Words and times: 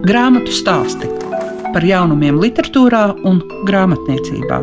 Grāmatu 0.00 0.48
stāsti 0.48 1.04
par 1.74 1.84
jaunumiem, 1.84 2.38
literatūrā 2.40 3.02
un 3.28 3.42
grāmatniecībā. 3.68 4.60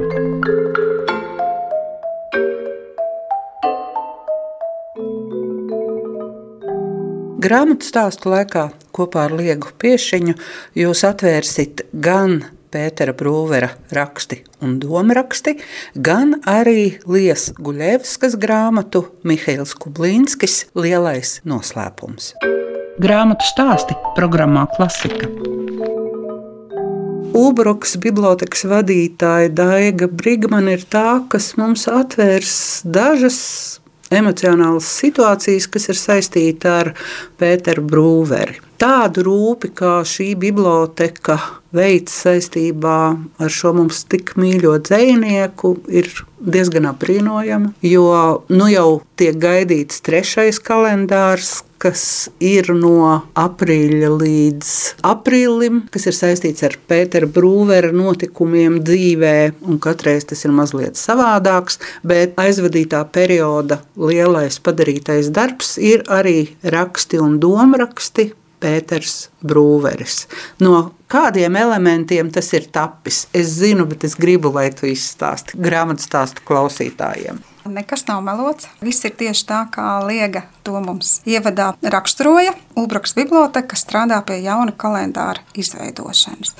Grāmatu 7.46 7.86
stāstu 7.86 8.34
laikā 8.34 8.66
kopā 8.98 9.28
ar 9.28 9.38
Liegu 9.38 9.70
Piešiņu 9.78 10.34
jūs 10.82 11.06
atvērsit 11.06 11.86
gan 11.94 12.40
Pētera 12.74 13.14
Brūvera 13.14 13.70
raksti 13.94 14.42
un 14.66 14.80
domāraksti, 14.82 15.60
gan 15.94 16.40
arī 16.50 16.98
Lies 17.06 17.52
Guļevskas 17.62 18.40
grāmatu 18.42 19.06
Mihails 19.22 19.78
Kublīnskis 19.78 20.64
Lielais 20.74 21.40
noslēpums. 21.46 22.34
Grāmatu 22.98 23.46
stāsti 23.46 23.94
programmā 24.16 24.64
Klasika. 24.74 25.28
Ubruks 27.38 27.92
bibliotekas 28.02 28.64
vadītāja 28.66 29.52
Daiga 29.54 30.08
Brigmana 30.10 30.74
ir 30.74 30.86
tā, 30.90 31.20
kas 31.30 31.52
mums 31.62 31.86
atvērs 31.92 32.56
dažas 32.90 33.38
emocionālas 34.10 34.90
situācijas, 34.98 35.68
kas 35.70 35.86
ir 35.94 36.00
saistīta 36.00 36.74
ar 36.80 36.90
Pēteru 37.38 37.86
Brūveri. 37.86 38.58
Tādu 38.82 39.28
rūpi, 39.30 39.72
kā 39.78 40.00
šī 40.02 40.32
biblioteka 40.42 41.38
veids 41.78 42.18
saistībā 42.24 42.98
ar 43.38 43.54
šo 43.54 43.76
mums 43.78 44.04
tik 44.10 44.34
mīļo 44.42 44.74
dzinieku, 44.90 45.76
ir 45.94 46.10
diezgan 46.42 46.90
apbrīnojama. 46.96 47.76
Jo 47.86 48.10
nu 48.50 48.74
jau 48.74 48.90
tiek 49.18 49.38
gaidīts 49.42 50.02
trešais 50.06 50.62
kalendārs, 50.66 51.60
kas 51.82 52.30
ir 52.44 52.72
no 52.76 53.24
aprīļa 53.38 54.10
līdz 54.14 54.72
aprīlim, 55.08 55.84
kas 55.94 56.08
ir 56.10 56.18
saistīts 56.18 56.66
ar 56.68 56.78
Pētera 56.90 57.30
Brūvera 57.30 57.94
notikumiem 57.96 58.80
dzīvē, 58.86 59.36
un 59.68 59.82
katreiz 59.84 60.28
tas 60.30 60.44
ir 60.46 60.56
mazliet 60.58 61.00
savādāks, 61.00 61.80
bet 62.08 62.38
aizvadītā 62.42 63.04
perioda 63.14 63.82
lielais 63.98 64.60
padarītais 64.64 65.32
darbs 65.34 65.78
ir 65.78 66.06
arī 66.10 66.40
raksti 66.64 67.22
un 67.22 67.40
domraksti. 67.44 68.32
Pēters 68.62 69.28
Brūveris. 69.46 70.26
No 70.64 70.94
kādiem 71.12 71.58
elementiem 71.60 72.32
tas 72.34 72.50
ir 72.58 72.70
tapis? 72.74 73.26
Es 73.36 73.54
zinu, 73.60 73.86
bet 73.90 74.08
es 74.08 74.18
gribu, 74.18 74.52
lai 74.56 74.70
tu 74.74 74.90
izstāsti 74.90 75.60
grāmatu 75.62 76.06
stāstu 76.08 76.46
klausītājiem. 76.48 77.44
Nekas 77.68 78.06
nav 78.08 78.22
melots. 78.24 78.70
Viss 78.80 79.04
ir 79.08 79.16
tieši 79.20 79.44
tā, 79.48 79.62
kā 79.74 79.86
Liega 80.08 80.46
to 80.64 80.80
mums 80.80 81.18
ievadā 81.28 81.74
raksturoja. 81.84 82.54
Ulbraks 82.80 83.16
biblioteka 83.18 83.76
strādā 83.80 84.22
pie 84.26 84.40
jauna 84.46 84.72
kalendāra 84.72 85.44
izveidošanas. 85.58 86.56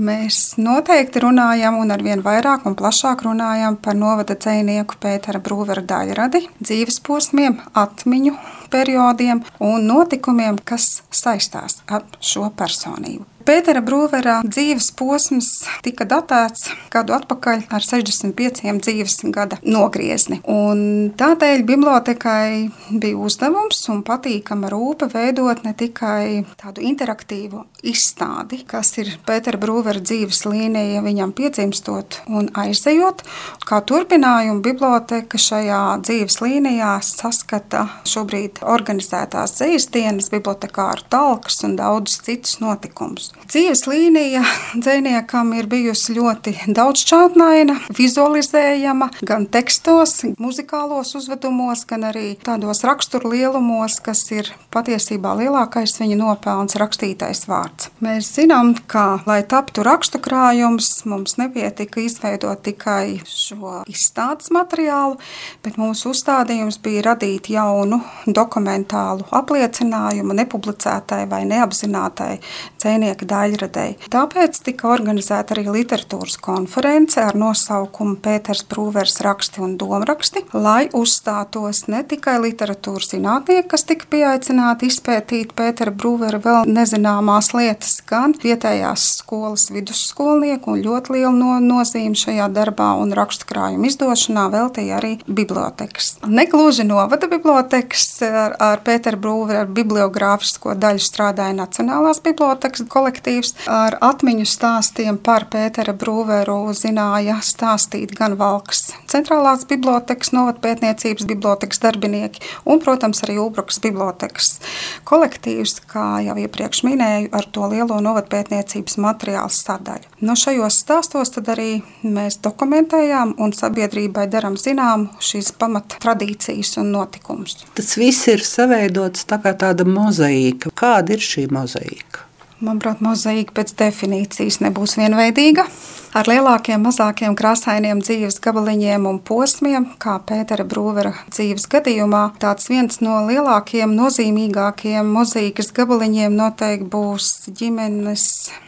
Mēs 0.00 0.54
noteikti 0.56 1.20
runājam, 1.20 1.76
un 1.76 1.92
arvien 1.92 2.22
vairāk 2.24 2.64
un 2.64 2.76
plašāk 2.78 3.26
runājam 3.26 3.76
par 3.76 3.98
novada 3.98 4.32
dzinieku 4.40 4.96
Pētera 5.02 5.40
Brūvera 5.44 5.84
daļradi, 5.84 6.46
dzīves 6.64 6.96
posmiem, 7.04 7.58
atmiņu 7.76 8.32
periodiem 8.72 9.42
un 9.60 9.84
notikumiem, 9.90 10.62
kas 10.64 11.02
saistās 11.12 11.82
ar 11.92 12.08
šo 12.24 12.48
personību. 12.56 13.31
Pētera 13.42 13.80
Brūvera 13.82 14.36
dzīves 14.46 14.92
posms 14.94 15.48
tika 15.82 16.04
datēts 16.06 16.68
gadu 16.92 17.14
atpakaļ 17.16 17.64
ar 17.74 17.82
65 17.82 18.62
dzīves 18.84 19.16
gada 19.34 19.58
nogriezni. 19.66 20.38
Un 20.46 21.10
tādēļ 21.18 21.64
bibliotekai 21.66 22.70
bija 22.90 23.18
uzdevums 23.18 23.80
un 23.90 24.04
patīkama 24.06 24.70
rūpe 24.72 25.08
veidot 25.10 25.64
ne 25.66 25.74
tikai 25.74 26.44
tādu 26.60 26.84
interaktīvu 26.86 27.64
izstādi, 27.82 28.60
kas 28.68 28.92
ir 29.02 29.10
Pētera 29.26 29.58
Brūvera 29.58 30.02
dzīves 30.02 30.44
līnija 30.46 31.02
viņam 31.02 31.34
piedzimstot 31.34 32.20
un 32.30 32.50
aizejot. 32.62 33.24
Kā 33.66 33.82
turpinājumu 33.88 34.62
biblioteka 34.62 35.40
šajā 35.40 35.82
dzīves 36.06 36.38
līnijā 36.44 36.94
saskata 37.06 37.88
šobrīd 38.06 38.62
organizētās 38.62 39.58
dzīves 39.58 39.90
dienas, 39.94 40.30
bibliotekāru 40.32 41.08
talkas 41.10 41.62
un 41.66 41.74
daudzus 41.80 42.22
citus 42.22 42.60
notikumus. 42.62 43.31
Dzīves 43.52 43.82
līnija 43.84 44.40
dziniekam 44.72 45.50
ir 45.52 45.66
bijusi 45.68 46.14
ļoti 46.16 46.54
daudzšķautnaina, 46.72 47.74
vizualizējama 47.92 49.10
gan 49.28 49.44
tekstos, 49.52 50.14
gan 50.22 50.36
muzikālos 50.40 51.10
uzvedumos, 51.18 51.82
gan 51.90 52.06
arī 52.08 52.30
tādos 52.40 52.80
raksturu 52.86 53.34
lielumos, 53.34 53.98
kas 54.04 54.22
ir 54.32 54.48
patiesībā 54.72 55.34
lielākais 55.36 55.98
viņa 56.00 56.16
nopelns 56.16 56.78
rakstītais 56.80 57.44
vārds. 57.50 57.90
Mēs 58.00 58.30
zinām, 58.38 58.72
ka, 58.88 59.20
lai 59.28 59.42
taptu 59.44 59.84
rakstu 59.84 60.22
krājums, 60.22 60.88
mums 61.04 61.36
nepietika 61.36 62.00
izveidot 62.00 62.62
tikai 62.64 63.18
šo 63.28 63.82
izstādes 63.92 64.48
materiālu, 64.54 65.18
bet 65.60 65.76
mūsu 65.82 66.14
uzstādījums 66.14 66.80
bija 66.80 67.04
radīt 67.10 67.52
jaunu 67.52 68.00
dokumentālu 68.24 69.28
apliecinājumu 69.42 70.40
nepublicētai 70.40 71.26
vai 71.28 71.44
neapzinātai 71.52 72.38
dzinieka 72.80 73.21
cilvēka 73.22 73.30
daļradēji. 73.32 74.10
Tāpēc 74.10 74.62
tika 74.64 74.88
organizēta 74.92 75.54
arī 75.54 75.70
literatūras 75.70 76.38
konference 76.40 77.20
ar 77.20 77.34
nosaukumu 77.34 78.16
Pēters 78.22 78.64
Brūvers 78.68 79.20
raksti 79.22 79.62
un 79.62 79.76
domraksti, 79.76 80.44
lai 80.52 80.88
uzstātos 80.92 81.88
ne 81.88 82.02
tikai 82.02 82.40
literatūras 82.42 83.12
zinātnieki, 83.12 83.68
kas 83.68 83.84
tika 83.84 84.06
pieaicināti 84.10 84.88
izpētīt 84.88 85.54
Pētera 85.54 85.92
Brūvera 85.92 86.40
vēl 86.42 86.66
nezināmās 86.66 87.52
lietas, 87.54 88.02
gan 88.06 88.34
vietējās 88.34 89.18
skolas 89.22 89.70
vidusskolnieku 89.72 90.72
un 90.72 90.82
ļoti 90.82 91.16
lielu 91.16 91.32
no, 91.32 91.58
nozīmi 91.60 92.16
šajā 92.16 92.48
darbā 92.52 92.94
un 93.00 93.12
rakstu 93.12 93.46
krājumu 93.48 93.88
izdošanā 93.88 94.48
veltīja 94.52 94.98
arī 94.98 95.16
bibliotekas. 95.26 96.18
Negluži 96.26 96.86
novada 96.86 97.28
bibliotekas 97.30 98.22
ar, 98.26 98.56
ar 98.58 98.82
Pētera 98.84 99.18
Brūvera 99.20 99.66
bibliogrāfisko 99.66 100.76
daļu 100.78 101.02
strādāja 101.02 101.54
Nacionālās 101.56 102.22
bibliotekas 102.24 102.86
kolektīvā 102.88 103.11
kolektīvs 103.12 103.68
ar 103.68 103.98
atmiņu 104.00 104.46
stāstiem 104.48 105.18
par 105.20 105.44
Pētera 105.52 105.92
Brūveru 105.92 106.72
zināja 106.72 107.40
stāstīt 107.44 108.14
gan 108.16 108.38
Valks 108.38 108.94
centrālās 109.10 109.66
bibliotekas, 109.68 110.32
novadpētniecības 110.32 111.26
bibliotekas 111.28 111.82
darbinieki 111.82 112.40
un, 112.64 112.80
protams, 112.80 113.22
arī 113.24 113.36
Ulbrukas 113.42 113.80
bibliotekas 113.84 114.60
kolektīvs, 115.04 115.82
kā 115.90 116.22
jau 116.24 116.38
iepriekš 116.40 116.82
minēju, 116.88 117.28
ar 117.36 117.48
to 117.52 117.68
lielo 117.68 118.00
novadpētniecības 118.00 118.96
materiālu 118.96 119.52
sadaļu. 119.52 120.08
No 120.24 120.36
šajos 120.38 120.80
stāstos 120.80 121.34
tad 121.36 121.52
arī 121.52 121.82
mēs 122.02 122.40
dokumentējām 122.40 123.36
un 123.42 123.52
sabiedrībai 123.52 124.28
darām 124.32 124.56
zinām 124.56 125.10
šīs 125.20 125.52
pamat 125.60 125.98
tradīcijas 126.00 126.78
un 126.80 126.94
notikumus. 126.96 127.60
Tas 127.76 127.96
viss 128.00 128.30
ir 128.32 128.44
saveidots 128.46 129.28
tā 129.28 129.42
kā 129.42 129.52
tāda 129.58 129.84
mozaīka. 129.84 130.72
Kāda 130.72 131.18
ir 131.18 131.32
šī 131.32 131.50
mozaīka? 131.52 132.31
Manuprāt, 132.62 133.00
mozaīka 133.02 133.56
pēc 133.56 133.72
definīcijas 133.80 134.60
nebūs 134.62 134.94
vienveidīga. 135.00 135.66
Ar 136.12 136.28
lielākiem, 136.28 136.82
mazākiem 136.84 137.32
krāsainiem 137.32 138.02
dzīves 138.04 138.36
gabaliņiem 138.44 139.06
un 139.08 139.16
posmiem, 139.24 139.86
kā 139.96 140.18
Pētera 140.28 140.66
Brūvera 140.68 141.14
dzīves 141.30 141.64
gadījumā, 141.72 142.34
tāds 142.42 142.68
viens 142.68 143.00
no 143.00 143.22
lielākajiem, 143.30 143.94
nozīmīgākajiem 143.96 145.08
mozaīkas 145.08 145.72
gabaliņiem 145.72 146.36
noteikti 146.36 146.90
būs 146.92 147.30
ģimenes 147.56 148.26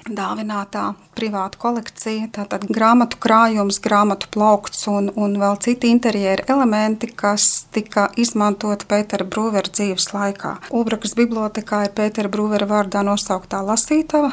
dāvinātā 0.09 0.95
privāta 1.15 1.61
kolekcija. 1.61 2.31
Tātad 2.33 2.65
grāmatu 2.73 3.21
krājums, 3.21 3.77
grāmatu 3.85 4.33
plaukts 4.33 4.89
un, 4.89 5.13
un 5.13 5.37
vēl 5.41 5.61
citi 5.65 5.93
interjera 5.93 6.49
elementi, 6.49 7.13
kas 7.13 7.67
tika 7.77 8.09
izmantoti 8.17 8.89
Pētera 8.89 9.29
Brūvera 9.29 9.69
dzīves 9.69 10.15
laikā. 10.17 10.57
Ubrakas 10.73 11.13
bibliotekā 11.21 11.85
ir 11.91 11.97
Pētera 11.97 12.33
Brūvera 12.33 12.73
vārdā 12.73 13.05
nosauktā 13.05 13.61
lasītava. 13.69 14.33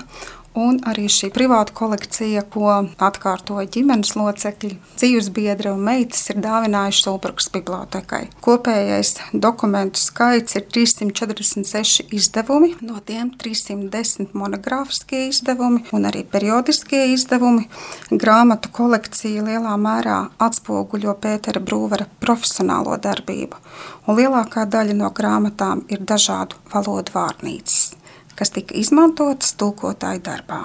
Un 0.51 0.81
arī 0.83 1.06
šī 1.07 1.30
privāta 1.31 1.71
kolekcija, 1.71 2.42
ko 2.51 2.68
atkārtoja 3.00 3.69
ģimenes 3.71 4.18
locekļi, 4.19 4.74
dzīves 5.00 5.30
biedri 5.31 5.69
un 5.71 5.80
meitas, 5.86 6.25
ir 6.33 6.42
dāvinājuši 6.44 7.06
Sulbrukas 7.06 7.48
bibliotekai. 7.53 8.25
Kopējais 8.44 9.13
dokumentu 9.31 10.01
skaits 10.01 10.57
ir 10.59 10.65
346 10.68 12.12
izdevumi, 12.12 12.74
no 12.83 13.00
tiem 13.07 13.30
310 13.39 14.36
monogrāfiskie 14.36 15.24
izdevumi 15.30 15.86
un 15.95 16.09
arī 16.12 16.25
periodiskie 16.27 17.06
izdevumi. 17.13 17.69
Grāmatu 18.12 18.74
kolekcija 18.75 19.47
lielā 19.47 19.77
mērā 19.80 20.19
atspoguļo 20.50 21.15
Pētera 21.24 21.63
Brūvera 21.63 22.09
profesionālo 22.19 23.00
darbību, 23.00 23.63
un 24.04 24.19
lielākā 24.19 24.68
daļa 24.68 25.00
no 25.00 25.15
grāmatām 25.15 25.88
ir 25.88 26.04
dažādu 26.04 26.59
valodu 26.75 27.15
vārnīcas 27.15 28.00
kas 28.42 28.50
tika 28.56 28.74
izmantotas 28.74 29.54
tulkotāju 29.62 30.24
darbā. 30.26 30.64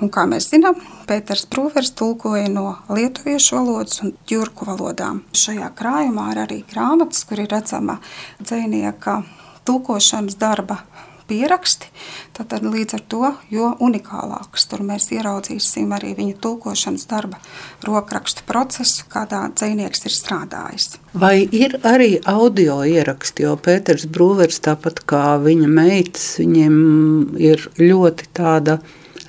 Un, 0.00 0.08
kā 0.14 0.22
mēs 0.30 0.46
zinām, 0.48 0.78
Pēters 1.08 1.42
Brūvers 1.50 1.90
tulkoja 1.98 2.46
no 2.48 2.78
lietuviešu 2.88 3.58
valodas 3.58 4.00
un 4.04 4.14
ģurku 4.30 4.64
valodām. 4.68 5.24
Šajā 5.36 5.68
krājumā 5.76 6.30
ir 6.32 6.40
arī 6.46 6.58
grāmatas, 6.70 7.26
kur 7.28 7.42
ir 7.42 7.50
redzama 7.52 7.98
dzinieka 8.40 9.18
tulkošanas 9.68 10.38
darba 10.40 10.78
pieraksti, 11.28 11.90
tad, 12.36 12.54
līdz 12.64 12.96
ar 12.98 13.02
to 13.12 13.32
jo 13.52 13.70
unikālāks. 13.84 14.66
Tur 14.70 14.82
mēs 14.86 15.10
ieraudzīsim 15.14 15.92
arī 15.94 16.14
viņa 16.18 16.38
tulkošanas 16.44 17.06
darba 17.10 17.40
rokrakstu 17.86 18.46
procesu, 18.48 19.06
kādā 19.12 19.44
dzinieks 19.52 20.06
ir 20.08 20.16
strādājis. 20.16 20.88
Vai 21.18 21.42
ir 21.44 21.78
arī 21.88 22.16
audio 22.28 22.80
ieraksti, 22.86 23.46
jo 23.46 23.56
Pēters 23.60 24.06
Brūvers, 24.10 24.60
tāpat 24.64 25.04
kā 25.08 25.36
viņa 25.42 25.68
meitas, 25.68 26.30
viņiem 26.40 26.78
ir 27.40 27.68
ļoti 27.80 28.32
tāda 28.36 28.80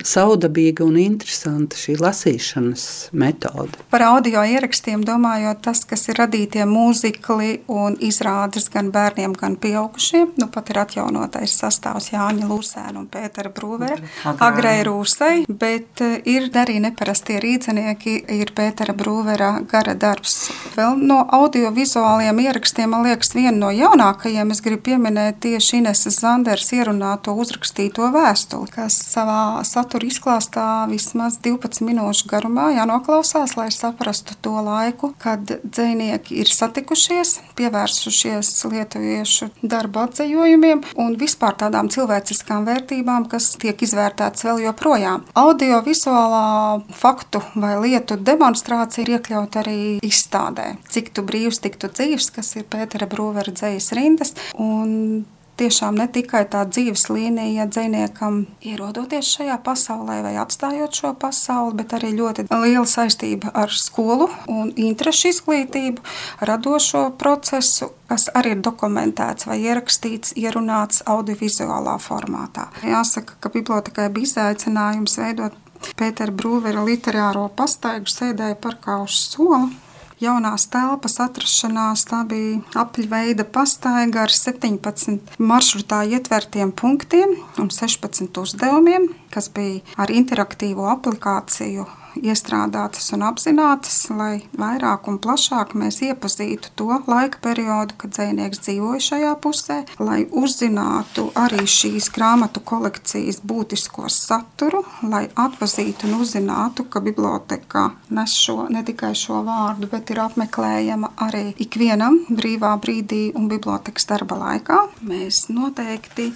saudabīga 0.06 0.84
un 0.86 0.96
interesanta 1.00 1.78
šī 1.78 1.96
lasīšanas 2.00 2.84
metode. 3.12 3.78
Par 3.92 4.04
audio 4.06 4.42
ierakstiem 4.46 5.02
domājot, 5.06 5.60
tas, 5.64 5.82
kas 5.88 6.08
ir 6.10 6.20
radītie 6.20 6.64
mūzikli 6.68 7.60
un 7.70 7.96
izrādes 8.02 8.70
gan 8.72 8.90
bērniem, 8.94 9.34
gan 9.38 9.56
pieaugušiem. 9.60 10.34
Nu, 10.40 10.48
pat 10.52 10.72
ir 10.72 10.80
atjaunotais 10.82 11.54
sastāvs 11.60 12.10
Jāņa 12.14 12.48
Lūsēna 12.50 13.02
un 13.02 13.08
Pētera 13.12 13.52
Brūvera, 13.54 13.98
Agrai 14.40 14.80
Rūsai, 14.86 15.44
bet 15.48 16.02
eh, 16.04 16.18
ir 16.30 16.48
arī 16.60 16.80
neparastie 16.82 17.38
rīdzenieki, 17.42 18.16
ir 18.40 18.54
Pētera 18.56 18.94
Brūvera 18.96 19.52
gara 19.70 19.94
darbs. 19.94 20.50
Vēl 20.76 20.98
no 21.00 21.20
audiovizuāliem 21.40 22.42
ierakstiem, 22.46 22.94
man 22.94 23.06
liekas, 23.08 23.34
viena 23.36 23.56
no 23.58 23.72
jaunākajiem 23.74 24.54
es 24.54 24.62
gribu 24.64 24.88
pieminēt 24.90 25.42
tieši 25.44 25.80
Ineses 25.80 26.20
Zanders 26.22 26.70
ierunāto 26.74 27.34
uzrakstīto 27.38 28.10
vēstuli, 28.14 28.70
kas 28.74 28.96
savā 29.12 29.60
satura 29.66 29.89
satura 29.90 30.06
izklāstā 30.06 30.64
vismaz 30.86 31.40
12 31.42 31.82
minūšu 31.82 32.28
garumā 32.30 32.68
jānoklausās, 32.76 33.56
lai 33.58 33.72
saprastu 33.74 34.36
to 34.38 34.52
laiku, 34.62 35.10
kad 35.18 35.42
dzinieki 35.42 36.36
ir 36.38 36.46
satikušies, 36.46 37.40
pievērsušies 37.58 38.52
lietuviešu 38.70 39.48
darba 39.62 40.04
atzējumiem 40.06 40.84
un 40.94 41.16
vispār 41.18 41.58
tādām 41.58 41.90
cilvēciskām 41.90 42.68
vērtībām, 42.68 43.26
kas 43.32 43.56
tiek 43.58 43.82
izvērtētas 43.82 44.46
vēl 44.46 44.62
joprojām. 44.68 45.26
Audiovizuālā 45.34 46.84
faktu 46.94 47.42
vai 47.56 47.74
lietu 47.82 48.14
demonstrācija 48.14 49.02
ir 49.02 49.16
iekļauta 49.16 49.64
arī 49.64 49.80
izstādē. 50.06 50.76
Cik 50.86 51.10
tu 51.18 51.26
brīvs, 51.26 51.58
tik 51.66 51.82
tu 51.82 51.90
dzīves, 51.90 52.30
kas 52.38 52.54
ir 52.60 52.70
Pētera 52.70 53.10
Brūvera 53.10 53.50
dzējas 53.50 53.90
rindas. 53.98 54.36
Un 54.54 55.26
tiešām 55.60 55.98
ne 56.00 56.06
tikai 56.10 56.42
tā 56.50 56.64
dzīves 56.68 57.06
līnija 57.12 57.66
dziniekam, 57.70 58.42
ierodoties 58.64 59.28
šajā 59.36 59.58
pasaulē 59.64 60.20
vai 60.24 60.34
atstājot 60.40 61.00
šo 61.00 61.12
pasauli, 61.20 61.76
bet 61.80 61.94
arī 61.98 62.12
ļoti 62.16 62.46
liela 62.50 62.86
saistība 62.88 63.52
ar 63.54 63.72
skolu 63.74 64.30
un 64.50 64.72
interešu 64.74 65.32
izglītību, 65.34 66.04
radošo 66.50 67.04
procesu, 67.20 67.92
kas 68.10 68.28
arī 68.36 68.56
ir 68.56 68.64
dokumentēts 68.64 69.48
vai 69.50 69.60
ierakstīts, 69.64 70.34
ierunāts 70.40 71.04
audiovizuālā 71.10 71.98
formātā. 72.02 72.70
Jāsaka, 72.86 73.36
ka 73.40 73.52
bibliotekai 73.52 74.08
bija 74.14 74.30
izaicinājums 74.30 75.18
veidot 75.20 75.58
Pētera 75.96 76.32
Brūvera 76.36 76.82
literāro 76.84 77.46
pastaigu 77.56 78.10
sēdēja 78.12 78.58
par 78.60 78.76
kaušu 78.84 79.22
soli 79.22 79.89
jaunās 80.20 80.66
telpas 80.72 81.18
atrašanās. 81.22 82.04
Tā 82.10 82.22
bija 82.28 82.60
apļveida 82.82 83.46
pastaiga 83.52 84.24
ar 84.26 84.34
17 84.34 85.40
maršrutā 85.40 86.02
ietvertiem 86.16 86.72
punktiem 86.72 87.36
un 87.60 87.72
16 87.72 88.40
uzdevumiem, 88.42 89.08
kas 89.32 89.50
bija 89.54 89.80
ar 90.00 90.12
interaktīvo 90.14 90.88
aplikāciju 90.90 91.88
iestrādātas 92.18 93.10
un 93.14 93.24
apzinātas, 93.26 93.98
lai 94.14 94.42
vairāk 94.58 95.08
un 95.10 95.18
plašāk 95.22 95.74
mēs 95.78 96.00
iepazītu 96.06 96.72
to 96.78 96.88
laika 97.06 97.40
periodu, 97.42 97.96
kad 98.00 98.14
dzinieks 98.16 98.62
dzīvoja 98.64 99.02
šajā 99.06 99.34
pusē, 99.42 99.78
lai 100.02 100.24
uzzinātu 100.26 101.28
arī 101.38 101.66
šīs 101.70 102.10
grāmatu 102.14 102.62
kolekcijas 102.66 103.40
būtisko 103.46 104.08
saturu, 104.10 104.82
lai 105.06 105.26
atpazītu 105.34 106.08
un 106.08 106.20
uzzinātu, 106.24 106.88
ka 106.90 107.02
biblioteka 107.04 107.90
nes 108.10 108.34
šo, 108.34 108.66
ne 108.72 108.82
tikai 108.86 109.12
šo 109.18 109.40
vārdu, 109.46 109.88
bet 109.90 110.10
ir 110.10 110.22
apmeklējama 110.24 111.12
arī 111.26 111.44
ikvienam 111.62 112.20
brīvā 112.30 112.72
brīdī 112.82 113.22
un 113.38 113.48
bibliotekas 113.50 114.08
darba 114.10 114.38
laikā. 114.40 114.80
Mēs 115.06 115.44
noteikti 115.52 116.30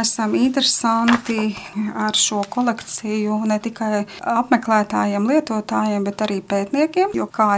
esam 0.00 0.34
interesanti 0.38 1.52
ar 1.94 2.18
šo 2.18 2.31
kolekciju 2.52 3.38
ne 3.50 3.58
tikai 3.62 4.04
apmeklētājiem, 4.32 5.28
lietotājiem, 5.28 6.06
bet 6.08 6.24
arī 6.24 6.40
pētniekiem. 6.40 7.12
Jo, 7.16 7.28
kā 7.30 7.50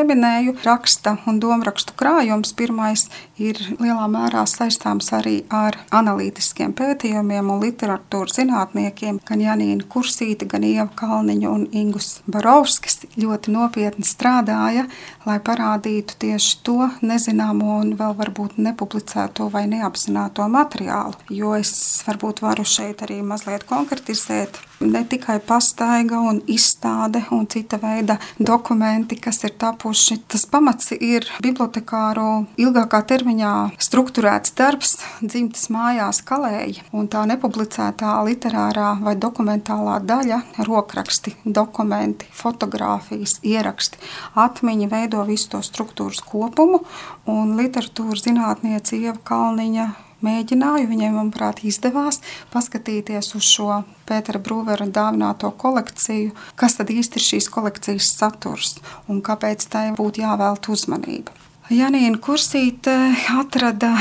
jau 0.00 0.06
minēju, 0.08 0.56
raksta 0.64 1.18
un 1.30 1.40
domārakstu 1.42 1.96
krājums 1.98 2.54
pirmais 2.56 3.08
ir 3.40 3.58
lielā 3.80 4.06
mērā 4.10 4.44
saistāms 4.48 5.10
arī 5.16 5.36
ar 5.52 5.76
analītiskiem 5.94 6.74
pētījumiem 6.76 7.50
un 7.50 7.62
literatūras 7.64 8.38
zinātniekiem. 8.38 9.20
Gan 9.26 9.42
Janīna 9.42 9.86
Kursīta, 9.90 10.48
gan 10.50 10.66
Ieva 10.66 10.88
Kalniņa 10.98 11.50
un 11.50 11.66
Ingus 11.72 12.20
Barovskis 12.30 13.04
ļoti 13.20 13.54
nopietni 13.54 14.06
strādāja, 14.06 14.86
lai 15.26 15.38
parādītu 15.44 16.18
tieši 16.26 16.60
to 16.66 16.90
nezināmo 17.02 17.80
un 17.80 17.94
vēl 17.98 18.14
varbūt 18.20 18.58
nepublicēto 18.62 19.50
vai 19.52 19.66
neapzināto 19.70 20.46
materiālu. 20.50 21.18
Jo 21.30 21.56
es 21.58 21.74
varbūt 22.06 22.44
varu 22.44 22.66
šeit 22.68 23.02
arī 23.06 23.20
mazliet 23.26 23.66
konkretizēt 23.68 24.62
ne 24.84 25.04
tikai 25.08 25.38
pastaiga 25.44 26.20
un 26.20 26.40
izstāde 26.50 27.22
un 27.34 27.46
cita 27.50 27.78
veida 27.82 28.18
dokumenti, 28.38 29.18
kas 29.20 29.42
ir 29.46 29.54
tapuši. 29.60 30.20
Tas 30.30 30.46
pamats 30.50 30.92
ir 30.96 31.26
bibliotekāru 31.44 32.46
ilgākā 32.60 33.00
termiņā 33.10 33.54
strukturēts 33.82 34.54
darbs 34.58 34.96
dzimtas 35.22 35.68
mājās 35.74 36.22
kalēji, 36.26 36.84
un 36.96 37.08
tā 37.12 37.24
nepublicētā 37.30 38.14
literārā 38.28 38.94
vai 39.04 39.16
dokumentālā 39.20 39.98
daļa, 40.04 40.40
rokraksti, 40.68 41.36
dokumenti, 41.44 42.28
fotografijas, 42.34 43.38
ieraksti, 43.42 44.00
atmiņa 44.40 44.90
veido 44.92 45.24
visu 45.28 45.54
to 45.54 45.62
struktūras 45.64 46.22
kopumu, 46.24 46.84
un 47.30 47.56
literatūras 47.58 48.26
zinātniece 48.28 48.98
Ieva 49.00 49.20
Kalniņa 49.24 49.88
mēģināju, 50.24 50.88
viņai, 50.90 51.12
manuprāt, 51.14 51.62
izdevās 51.68 52.20
paskatīties 52.52 53.34
uz 53.38 53.46
šo 53.46 53.82
Pētera 54.08 54.40
Brūvera 54.42 54.88
dāvināto 54.88 55.52
kolekciju, 55.60 56.34
kas 56.60 56.78
tad 56.80 56.92
īsti 56.94 57.20
ir 57.20 57.26
šīs 57.28 57.50
kolekcijas 57.52 58.10
saturs 58.18 58.76
un 59.08 59.22
kāpēc 59.24 59.68
tai 59.72 59.86
būtu 59.96 60.24
jāvēlta 60.24 60.74
uzmanība. 60.74 61.34
Janīna 61.72 62.18
Kursīte 62.20 62.92
atrada 63.40 63.94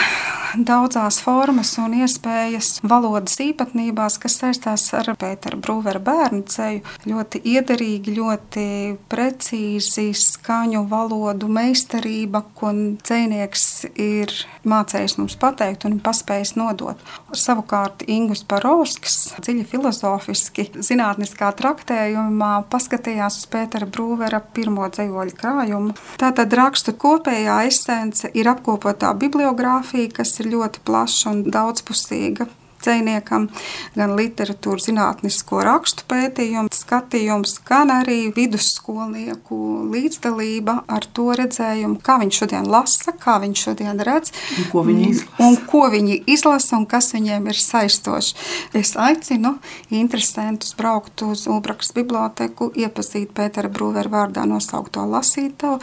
daudzās 0.58 1.18
formas 1.24 1.72
un 1.82 1.96
iespējas 1.98 2.78
valodas 2.86 3.36
īpatnībās, 3.42 4.20
kas 4.22 4.38
saistās 4.42 4.86
ar 4.96 5.10
Pētera 5.20 5.58
Brūvera 5.58 6.02
bērnu 6.04 6.44
ceļu. 6.50 6.83
Ļoti 7.10 7.42
iederīgi, 7.54 8.14
ļoti 8.18 8.66
precīzi 9.12 10.10
skaņu 10.18 10.86
valodu 10.92 11.50
meistarība, 11.52 12.44
ko 12.57 12.74
dzēnieks 12.74 13.66
ir 14.00 14.33
mācējis 14.68 15.18
mums 15.19 15.38
pateikt 15.40 15.88
un 15.90 15.98
paspējis 16.04 16.56
nodot. 16.60 17.02
Savukārt 17.33 18.06
Ingus 18.07 18.44
Parovskis 18.48 19.33
dziļi 19.42 19.66
filozofiski, 19.68 20.69
zinātniskā 20.78 21.50
traktējumā 21.57 22.54
paskatījās 22.72 23.42
uz 23.42 23.50
Pētera 23.52 23.90
Brūvera 23.90 24.42
pirmo 24.54 24.88
dzējoļu 24.94 25.38
krājumu. 25.40 25.98
Tātad 26.22 26.54
rakstu 26.57 26.95
kopējā 27.00 27.60
esence 27.68 28.30
ir 28.38 28.50
apkopotā 28.52 29.14
bibliogrāfija, 29.18 30.14
kas 30.19 30.38
ir 30.44 30.52
ļoti 30.54 30.83
plaša 30.88 31.31
un 31.33 31.45
daudzpusīga 31.56 32.50
dziniekam, 32.83 33.47
gan 33.95 34.16
literatūras 34.18 34.90
zinātnisko 34.90 35.63
rakstu 35.66 36.06
pētījumu, 36.11 36.71
skatījums, 36.73 37.57
gan 37.68 37.92
arī 37.94 38.28
vidusskolnieku 38.35 39.59
līdzdalība 39.94 40.83
ar 40.92 41.07
to 41.16 41.30
redzējumu, 41.37 41.99
kā 42.04 42.19
viņš 42.21 42.42
šodien 42.44 42.69
lasa, 42.69 43.13
kā 43.19 43.37
viņš 43.44 43.66
šodien 43.68 44.02
redz, 44.04 44.33
un 44.57 44.69
ko 44.71 44.83
viņi 44.87 45.09
izlasa, 45.09 45.47
un, 45.47 45.57
ko 45.69 45.83
viņi 45.94 46.19
izlasa 46.35 46.78
un 46.80 46.87
kas 46.90 47.11
viņiem 47.16 47.49
ir 47.52 47.59
saistoši. 47.59 48.35
Es 48.78 48.95
aicinu 48.99 49.56
interesantus 49.94 50.75
braukt 50.78 51.23
uz 51.25 51.45
Ulbrakas 51.52 51.94
biblioteku, 51.95 52.71
iepazīt 52.75 53.33
Pētera 53.37 53.71
Brūvera 53.73 54.11
vārdā 54.11 54.45
nosaukto 54.49 55.06
lasītavu, 55.09 55.80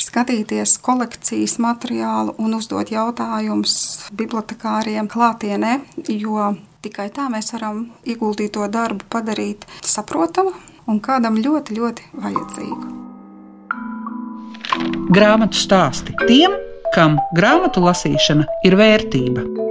skatīties 0.00 0.76
kolekcijas 0.84 1.58
materiālu 1.62 2.36
un 2.38 2.58
uzdot 2.58 2.92
jautājumus 2.92 3.74
bibliotekāriem 4.16 5.08
klātienē, 5.10 5.78
jo 6.08 6.43
Tikai 6.84 7.08
tā 7.16 7.30
mēs 7.32 7.48
varam 7.54 7.86
ieguldīto 8.04 8.66
darbu 8.68 9.06
padarīt 9.12 9.64
saprotamu 9.80 10.52
un 10.90 11.00
kādam 11.00 11.38
ļoti, 11.40 11.78
ļoti 11.78 12.10
vajadzīgu. 12.20 12.92
Grāmatu 15.14 15.56
stāsti 15.56 16.16
tiem, 16.26 16.56
kam 16.94 17.20
grāmatu 17.36 17.84
lasīšana 17.84 18.48
ir 18.68 18.76
vērtība. 18.80 19.63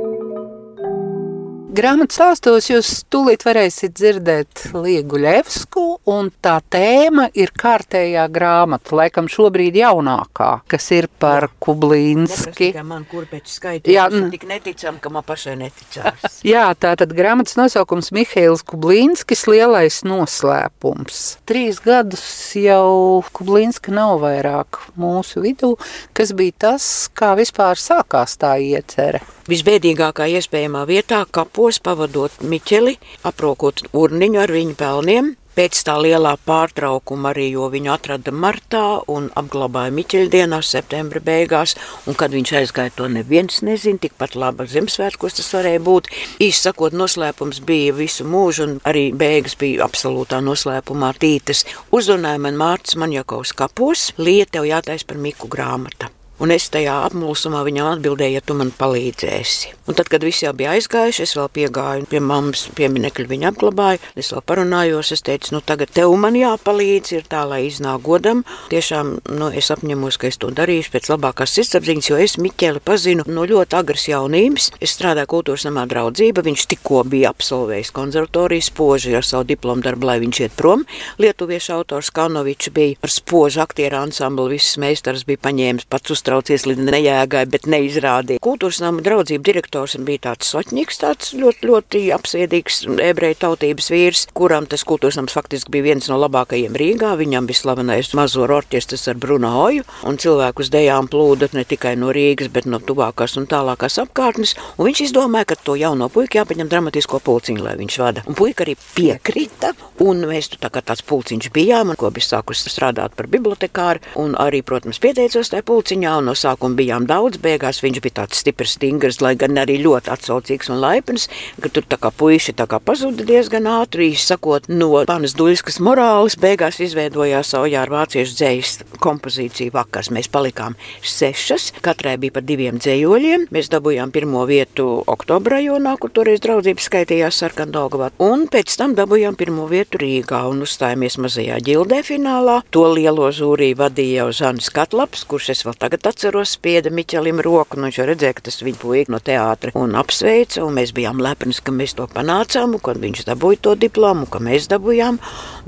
Grāmatas 1.74 2.20
stāstos 2.20 2.68
jūs 2.70 2.90
tūlīt 3.10 3.42
varēsiet 3.48 3.96
dzirdēt 3.98 4.60
Liegu 4.78 5.18
Ļevsku, 5.24 5.86
un 6.14 6.28
tā 6.46 6.60
tēma 6.70 7.24
ir 7.34 7.50
kārtējā 7.58 8.28
grāmata, 8.30 8.94
laikam 9.00 9.26
šobrīd 9.26 9.80
jaunākā, 9.80 10.50
kas 10.70 10.92
ir 10.94 11.08
par 11.18 11.48
Kublīnski. 11.66 12.70
Man 12.86 13.08
kur 13.10 13.26
pēc 13.32 13.50
skaita, 13.56 13.90
jā, 13.90 14.06
tik 14.36 14.46
neticam, 14.52 15.00
ka 15.02 15.10
man 15.16 15.26
pašai 15.26 15.56
neticās. 15.64 16.38
jā, 16.54 16.68
tā 16.78 16.94
tad 17.02 17.16
grāmatas 17.18 17.58
nosaukums 17.58 18.14
Mihails 18.14 18.62
Kublīnskis 18.70 19.48
lielais 19.50 20.04
noslēpums. 20.06 21.24
Trīs 21.50 21.82
gadus 21.82 22.28
jau 22.54 23.24
Kublīnska 23.34 23.96
nav 23.98 24.20
vairāk 24.22 24.78
mūsu 24.94 25.42
vidū, 25.42 25.74
kas 26.14 26.38
bija 26.38 26.54
tas, 26.68 26.92
kā 27.18 27.34
vispār 27.42 27.82
sākās 27.82 28.38
tā 28.38 28.60
iecere. 28.62 29.26
Visbēdīgākā 29.52 30.30
iespējamā 30.38 30.86
vietā 30.88 31.24
kapos 31.32 31.82
pavadot 31.84 32.44
Miķeli, 32.48 32.98
aprokot 33.28 33.84
urniņu 33.92 34.40
ar 34.44 34.54
viņu 34.56 34.76
pelniem, 34.80 35.34
Pēc 35.54 35.84
tā 35.86 36.00
lielā 36.02 36.32
pārtraukuma 36.48 37.30
arī, 37.30 37.52
jo 37.54 37.68
viņu 37.70 37.92
atrada 37.94 38.32
martā 38.34 38.82
un 39.14 39.28
apglabāja 39.38 39.94
Miķeļdienā, 39.94 40.58
septembra 40.66 41.22
beigās, 41.22 41.76
un 42.10 42.18
kad 42.18 42.34
viņš 42.34 42.54
aizgāja, 42.58 42.94
to 42.96 43.06
neviens 43.06 43.60
nezina, 43.62 44.02
tikpat 44.02 44.34
laba 44.34 44.66
Ziemassvētkos 44.66 45.38
tas 45.38 45.52
varēja 45.54 45.84
būt. 45.86 46.10
Īsi 46.42 46.66
sakot, 46.66 46.98
noslēpums 46.98 47.62
bija 47.70 47.94
visu 48.00 48.26
mūžu, 48.26 48.66
un 48.66 48.82
arī 48.90 49.06
beigas 49.14 49.54
bija 49.62 49.86
absolūtā 49.86 50.42
noslēpumā 50.42 51.14
tītas. 51.22 51.68
Uzrunāja 51.94 52.42
man 52.42 52.58
Mārcis 52.58 52.98
Manjakovs 52.98 53.54
kapos, 53.54 54.10
lieta 54.18 54.58
tev 54.58 54.72
jātais 54.74 55.06
par 55.06 55.22
Miku 55.22 55.54
grāmata. 55.54 56.10
Un 56.44 56.52
es 56.52 56.66
tajā 56.68 56.92
apmulsumā 57.06 57.62
viņam 57.64 57.94
atbildēju, 57.94 58.36
ja 58.36 58.44
tu 58.44 58.56
man 58.60 58.74
palīdzēsi. 58.76 59.70
Un 59.88 59.96
tad, 59.96 60.10
kad 60.12 60.26
visi 60.28 60.44
jau 60.44 60.52
bija 60.56 60.74
aizgājuši, 60.76 61.22
es 61.24 61.34
vēl 61.38 61.48
piegāju 61.56 62.08
pie 62.12 62.20
mammas 62.20 62.66
pieminekļa, 62.76 63.28
viņa 63.30 63.52
apglabāja. 63.54 64.02
Es 64.20 64.34
vēl 64.34 64.44
parunājos, 64.48 65.14
es 65.16 65.24
teicu, 65.24 65.54
nu 65.56 65.62
tagad 65.64 65.94
tev 65.96 66.12
man 66.20 66.36
jāpalīdz, 66.36 67.14
ir 67.16 67.30
tā, 67.32 67.46
lai 67.48 67.62
iznāk 67.70 68.04
godam. 68.04 68.42
Tiešām 68.74 69.14
nu, 69.40 69.50
es 69.56 69.72
apņemos, 69.72 70.18
ka 70.20 70.28
es 70.28 70.40
to 70.40 70.50
darīšu 70.56 70.92
pēc 70.92 71.08
labākās 71.14 71.56
sirdsapziņas, 71.56 72.10
jo 72.12 72.20
es 72.20 72.36
Miķeli 72.44 72.84
pazinu 72.84 73.24
no 73.28 73.48
ļoti 73.48 73.80
agras 73.80 74.10
jaunības. 74.12 74.74
Es 74.84 74.98
strādāju 74.98 75.32
kultūras 75.38 75.64
namā 75.70 75.88
draudzība, 75.92 76.44
viņš 76.44 76.68
tikko 76.76 77.06
bija 77.08 77.32
absolvējis 77.32 77.94
konservatorijas 77.96 78.72
spoži 78.74 79.16
ar 79.16 79.28
savu 79.28 79.48
diplomu 79.48 79.84
darbu, 79.88 80.12
lai 80.12 80.18
viņš 80.26 80.44
iet 80.44 80.60
prom. 80.60 80.84
Lietuviešu 81.24 81.78
autors 81.78 82.12
Kanovičs 82.12 82.76
bija 82.76 83.00
ar 83.00 83.16
spožu 83.16 83.64
aktieru 83.64 84.02
ansamblu, 84.04 84.50
visas 84.52 84.76
meistars 84.84 85.24
bija 85.28 85.44
paņēmis 85.48 85.88
pats 85.92 86.16
uz 86.16 86.24
uztraucies 86.34 86.66
līdz 86.66 86.88
nejēgai, 86.90 87.44
bet 87.52 87.68
neizrādīja. 87.70 88.42
Kultūras 88.42 88.80
nama 88.82 89.02
draudzību 89.06 89.44
direktors 89.46 89.96
bija 90.02 90.30
tāds 90.30 90.50
soķņiks, 90.50 91.00
tāds 91.02 91.34
ļoti, 91.38 91.68
ļoti 91.70 92.02
apsviedīgs 92.16 92.80
ebreju 93.04 93.38
tautības 93.44 93.90
vīrs, 93.94 94.24
kuram 94.34 94.66
tas 94.70 94.84
kultūras 94.88 95.20
nams 95.20 95.36
faktiski 95.36 95.72
bija 95.74 95.92
viens 95.92 96.10
no 96.10 96.18
labākajiem 96.22 96.74
Rīgā. 96.74 97.14
Viņam 97.20 97.46
bija 97.50 97.62
slavenais 97.62 98.14
mazo 98.18 98.48
orķestris 98.48 99.06
ar 99.12 99.20
Brunoju, 99.22 99.86
un 100.10 100.18
cilvēku 100.18 100.66
uz 100.66 100.72
dejām 100.74 101.10
plūda 101.12 101.52
ne 101.54 101.66
tikai 101.70 101.94
no 102.00 102.10
Rīgas, 102.16 102.50
bet 102.54 102.66
no 102.66 102.82
tuvākās 102.82 103.38
un 103.38 103.48
tālākās 103.50 104.00
apkārtnes. 104.02 104.56
Un 104.78 104.90
viņš 104.90 105.04
izdomāja, 105.08 105.52
ka 105.54 105.60
to 105.62 105.78
jauno 105.78 106.10
puiku 106.10 106.42
jāpaņem 106.42 106.72
dramatisko 106.72 107.22
pulciņu, 107.24 107.64
lai 107.68 107.78
viņš 107.78 108.00
vada. 108.02 108.26
Un 108.26 108.38
puika 108.40 108.66
arī 108.66 108.76
piekrita, 108.96 109.74
un 110.02 110.26
mēs 110.32 110.50
tu 110.54 110.62
tā 110.62 110.74
kā 110.74 110.82
tāds 110.82 111.06
pulciņš 111.06 111.52
bijām, 111.54 111.94
un 111.94 112.00
ko 112.00 112.10
bija 112.14 112.32
sākusi 112.34 112.74
strādāt 112.74 113.14
par 113.18 113.30
bibliotekāru, 113.30 114.02
un 114.20 114.34
arī, 114.40 114.64
protams, 114.66 115.02
pieteicos 115.04 115.54
tajā 115.54 115.66
pulciņā 115.68 116.14
jā, 116.24 116.30
no 116.30 116.34
sākuma 116.36 116.76
bijām 116.76 117.06
daudz, 117.08 117.38
beigās 117.38 117.82
viņš 117.84 118.02
bija 118.02 118.24
tāds 118.24 118.40
stiprs, 118.40 118.78
stingrs, 118.78 119.22
lai 119.22 119.36
gan 119.36 119.58
arī 119.58 119.82
ļoti 119.84 120.12
atsaucīgs 120.14 120.70
un 120.72 120.80
laipns, 120.80 121.28
ka 121.62 121.70
tur 121.70 121.84
tā 121.84 121.98
kā 121.98 122.12
puiši 122.12 122.54
tā 122.56 122.68
kā 122.68 122.80
pazuda 122.80 123.24
diezgan 123.24 123.68
ātri, 123.68 124.14
sakot, 124.16 124.68
no 124.70 125.04
panas 125.06 125.36
duļskas 125.36 125.80
morāles, 125.80 126.38
beigās 126.40 126.80
izveidojās 126.80 127.54
savu 127.54 127.68
jā, 127.72 127.84
ar 127.84 127.92
vāciešu 127.92 128.38
dzējas 128.38 128.74
kompozīciju 129.00 129.74
vakars. 129.74 130.12
Mēs 130.14 130.30
palikām 130.32 130.76
sešas, 131.02 131.74
katrai 131.84 132.18
bija 132.18 132.38
pa 132.38 132.44
diviem 132.44 132.80
dzējoļiem, 132.80 133.48
mēs 133.54 133.72
dabūjām 133.74 134.14
pirmo 134.14 134.46
vietu 134.48 135.04
oktobra 135.08 135.58
rajonā, 135.58 135.96
kur 136.00 136.14
toreiz 136.14 136.42
draudzības 136.44 136.88
skaitījās 136.90 137.42
Sarkandogavā, 137.44 138.12
un 138.24 138.48
pēc 138.52 138.78
tam 138.80 138.96
dabūjām 138.98 139.38
pirmo 139.40 139.68
vietu 139.70 140.00
Rīgā 140.02 140.44
un 140.50 140.64
uzstājāmies 140.66 141.20
mazajā 141.22 141.60
ģildē 141.66 142.02
finālā. 142.08 142.62
To 142.74 142.88
lielo 142.94 143.30
zūrī 143.34 143.74
vadīja 143.78 144.24
jau 144.24 144.32
Zanis 144.36 144.70
Katlaps, 144.74 145.26
kurš 145.30 145.52
es 145.54 145.64
vēl 145.66 145.78
tagad 145.80 146.03
atceros, 146.10 146.54
spieda 146.58 146.92
Miķelim 146.94 147.42
roku, 147.44 147.78
un 147.78 147.88
viņš 147.88 148.00
jau 148.00 148.08
redzēja, 148.10 148.38
ka 148.38 148.46
tas 148.48 148.60
viņa 148.66 148.80
puika 148.82 149.14
no 149.14 149.20
teātra 149.24 149.74
un 149.80 149.96
apsveica, 150.00 150.64
un 150.66 150.78
mēs 150.78 150.94
bijām 150.96 151.22
lepni, 151.24 151.56
ka 151.64 151.74
mēs 151.76 151.96
to 151.98 152.08
panācām, 152.12 152.76
un 152.78 152.84
kad 152.84 153.00
viņš 153.04 153.26
dabūja 153.30 153.62
to 153.68 153.76
diplomu, 153.86 154.28
ka 154.32 154.42
mēs 154.44 154.70
dabūjām, 154.72 155.20